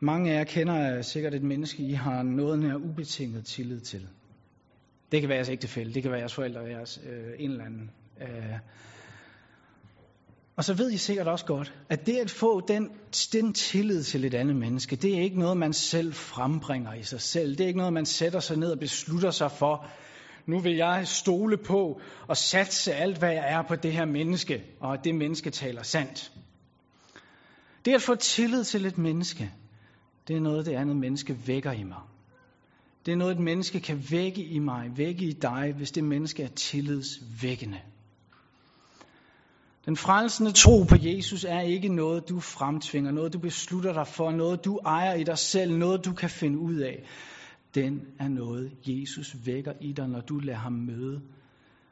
Mange 0.00 0.32
af 0.32 0.38
jer 0.38 0.44
kender 0.44 1.02
sikkert 1.02 1.34
et 1.34 1.42
menneske, 1.42 1.82
I 1.82 1.92
har 1.92 2.22
noget 2.22 2.58
nær 2.58 2.74
ubetinget 2.74 3.44
tillid 3.44 3.80
til. 3.80 4.08
Det 5.12 5.20
kan 5.20 5.28
være 5.28 5.36
jeres 5.36 5.48
ægtefælle, 5.48 5.94
det 5.94 6.02
kan 6.02 6.10
være 6.10 6.20
jeres 6.20 6.34
forældre, 6.34 6.60
jeres 6.60 7.00
øh, 7.06 7.32
en 7.38 7.50
eller 7.50 7.64
anden. 7.64 7.90
Øh, 8.20 8.58
og 10.56 10.64
så 10.64 10.74
ved 10.74 10.90
I 10.90 10.96
sikkert 10.96 11.28
også 11.28 11.44
godt, 11.46 11.72
at 11.88 12.06
det 12.06 12.18
at 12.18 12.30
få 12.30 12.60
den, 12.68 12.88
den 13.32 13.52
tillid 13.52 14.02
til 14.02 14.24
et 14.24 14.34
andet 14.34 14.56
menneske, 14.56 14.96
det 14.96 15.18
er 15.18 15.22
ikke 15.22 15.38
noget, 15.38 15.56
man 15.56 15.72
selv 15.72 16.14
frembringer 16.14 16.94
i 16.94 17.02
sig 17.02 17.20
selv. 17.20 17.50
Det 17.50 17.60
er 17.60 17.66
ikke 17.66 17.78
noget, 17.78 17.92
man 17.92 18.06
sætter 18.06 18.40
sig 18.40 18.56
ned 18.56 18.72
og 18.72 18.78
beslutter 18.78 19.30
sig 19.30 19.50
for. 19.50 19.86
Nu 20.46 20.58
vil 20.58 20.76
jeg 20.76 21.02
stole 21.08 21.56
på 21.56 22.00
og 22.28 22.36
satse 22.36 22.94
alt, 22.94 23.18
hvad 23.18 23.32
jeg 23.32 23.52
er 23.52 23.62
på 23.62 23.76
det 23.76 23.92
her 23.92 24.04
menneske, 24.04 24.64
og 24.80 24.94
at 24.94 25.04
det 25.04 25.14
menneske 25.14 25.50
taler 25.50 25.82
sandt. 25.82 26.32
Det 27.84 27.94
at 27.94 28.02
få 28.02 28.14
tillid 28.14 28.64
til 28.64 28.86
et 28.86 28.98
menneske, 28.98 29.52
det 30.28 30.36
er 30.36 30.40
noget, 30.40 30.66
det 30.66 30.72
andet 30.72 30.96
menneske 30.96 31.46
vækker 31.46 31.72
i 31.72 31.82
mig. 31.82 32.00
Det 33.06 33.12
er 33.12 33.16
noget, 33.16 33.32
et 33.32 33.42
menneske 33.42 33.80
kan 33.80 34.04
vække 34.10 34.44
i 34.44 34.58
mig, 34.58 34.90
vække 34.96 35.24
i 35.24 35.32
dig, 35.32 35.72
hvis 35.76 35.90
det 35.90 36.04
menneske 36.04 36.42
er 36.42 36.48
tillidsvækkende. 36.48 37.80
Den 39.86 39.96
frelsende 39.96 40.52
tro 40.52 40.82
på 40.82 40.96
Jesus 41.00 41.44
er 41.44 41.60
ikke 41.60 41.88
noget, 41.88 42.28
du 42.28 42.40
fremtvinger, 42.40 43.10
noget 43.10 43.32
du 43.32 43.38
beslutter 43.38 43.92
dig 43.92 44.06
for, 44.06 44.30
noget 44.30 44.64
du 44.64 44.78
ejer 44.78 45.14
i 45.14 45.24
dig 45.24 45.38
selv, 45.38 45.78
noget 45.78 46.04
du 46.04 46.12
kan 46.12 46.30
finde 46.30 46.58
ud 46.58 46.74
af. 46.74 47.04
Den 47.74 48.00
er 48.18 48.28
noget, 48.28 48.72
Jesus 48.86 49.36
vækker 49.46 49.72
i 49.80 49.92
dig, 49.92 50.08
når 50.08 50.20
du 50.20 50.38
lader 50.38 50.58
ham 50.58 50.72
møde 50.72 51.22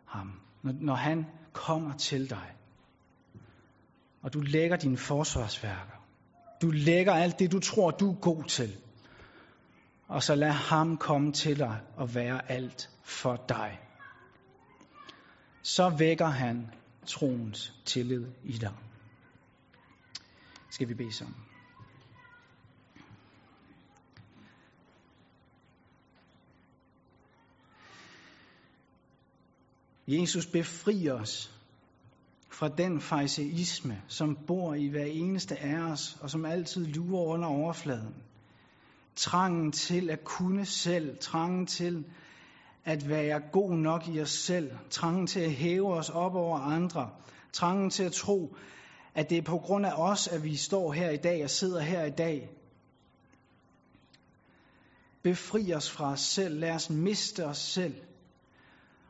ham. 0.07 0.40
Når, 0.62 0.72
når 0.81 0.94
han 0.94 1.26
kommer 1.53 1.96
til 1.96 2.31
dig. 2.31 2.53
Og 4.22 4.33
du 4.33 4.40
lægger 4.40 4.76
dine 4.76 4.96
forsvarsværker. 4.96 6.05
Du 6.62 6.70
lægger 6.70 7.12
alt 7.12 7.38
det, 7.38 7.53
du 7.53 7.59
tror, 7.59 7.90
du 7.90 8.11
er 8.11 8.20
god 8.20 8.44
til. 8.44 8.76
Og 10.09 10.22
så 10.22 10.35
lad 10.35 10.50
ham 10.50 10.96
komme 10.96 11.33
til 11.33 11.59
dig 11.59 11.81
og 11.96 12.14
være 12.14 12.50
alt 12.50 12.90
for 13.03 13.44
dig. 13.48 13.81
Så 15.62 15.88
vækker 15.88 16.26
han 16.26 16.70
troens 17.11 17.73
tillid 17.85 18.27
i 18.44 18.53
dig. 18.53 18.75
Skal 20.70 20.88
vi 20.88 20.94
bede 20.94 21.12
sammen. 21.12 21.37
Jesus 30.09 30.46
befri 30.46 31.09
os 31.09 31.55
fra 32.49 32.68
den 32.68 33.01
fejseisme, 33.01 34.03
som 34.09 34.37
bor 34.46 34.75
i 34.75 34.87
hver 34.87 35.05
eneste 35.05 35.57
af 35.57 35.79
os, 35.92 36.16
og 36.20 36.31
som 36.31 36.44
altid 36.44 36.87
lurer 36.87 37.25
under 37.25 37.49
overfladen. 37.49 38.14
Trangen 39.16 39.73
til 39.73 40.11
at 40.11 40.25
kunne 40.25 40.64
selv, 40.64 41.18
trangen 41.20 41.66
til 41.66 42.05
at 42.85 43.09
være 43.09 43.40
god 43.53 43.71
nok 43.71 44.09
i 44.09 44.21
os 44.21 44.31
selv, 44.31 44.73
trangen 44.90 45.27
til 45.27 45.40
at 45.40 45.53
hæve 45.53 45.95
os 45.95 46.11
op 46.11 46.35
over 46.35 46.59
andre, 46.59 47.11
trangen 47.53 47.90
til 47.90 48.03
at 48.03 48.12
tro, 48.12 48.57
at 49.14 49.31
det 49.31 49.38
er 49.38 49.43
på 49.43 49.59
grund 49.59 49.87
af 49.87 49.93
os, 49.97 50.29
at 50.29 50.45
vi 50.45 50.57
står 50.57 50.93
her 50.93 51.11
i 51.11 51.16
dag 51.16 51.45
og 51.45 51.51
sidder 51.51 51.81
her 51.81 52.05
i 52.05 52.11
dag. 52.11 52.51
Befri 55.23 55.75
os 55.75 55.90
fra 55.90 56.12
os 56.12 56.21
selv, 56.21 56.59
lad 56.59 56.75
os 56.75 56.90
miste 56.90 57.47
os 57.47 57.59
selv, 57.59 57.95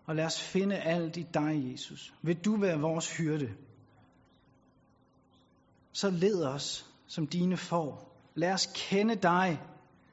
og 0.07 0.17
lad 0.17 0.25
os 0.25 0.41
finde 0.41 0.77
alt 0.77 1.17
i 1.17 1.27
dig, 1.35 1.71
Jesus. 1.73 2.15
Vil 2.23 2.45
du 2.45 2.57
være 2.57 2.81
vores 2.81 3.17
hyrde? 3.17 3.55
Så 5.93 6.11
led 6.11 6.45
os 6.45 6.87
som 7.07 7.27
dine 7.27 7.57
får. 7.57 8.17
Lad 8.35 8.53
os 8.53 8.69
kende 8.75 9.15
dig. 9.15 9.61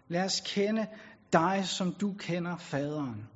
Lad 0.08 0.26
os 0.26 0.42
kende 0.46 0.88
dig, 1.34 1.64
som 1.66 1.94
du 1.94 2.14
kender 2.20 2.58
faderen. 2.58 3.28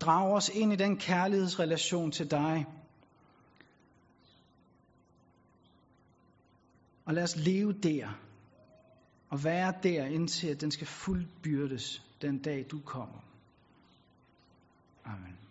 Drag 0.00 0.32
os 0.32 0.48
ind 0.48 0.72
i 0.72 0.76
den 0.76 0.96
kærlighedsrelation 0.96 2.10
til 2.10 2.30
dig. 2.30 2.66
Og 7.04 7.14
lad 7.14 7.22
os 7.22 7.36
leve 7.36 7.72
der. 7.72 8.08
Og 9.28 9.44
være 9.44 9.74
der, 9.82 10.04
indtil 10.04 10.48
at 10.48 10.60
den 10.60 10.70
skal 10.70 10.86
fuldbyrdes 10.86 12.02
den 12.22 12.38
dag, 12.38 12.66
du 12.70 12.80
kommer. 12.80 13.20
Amen. 15.04 15.43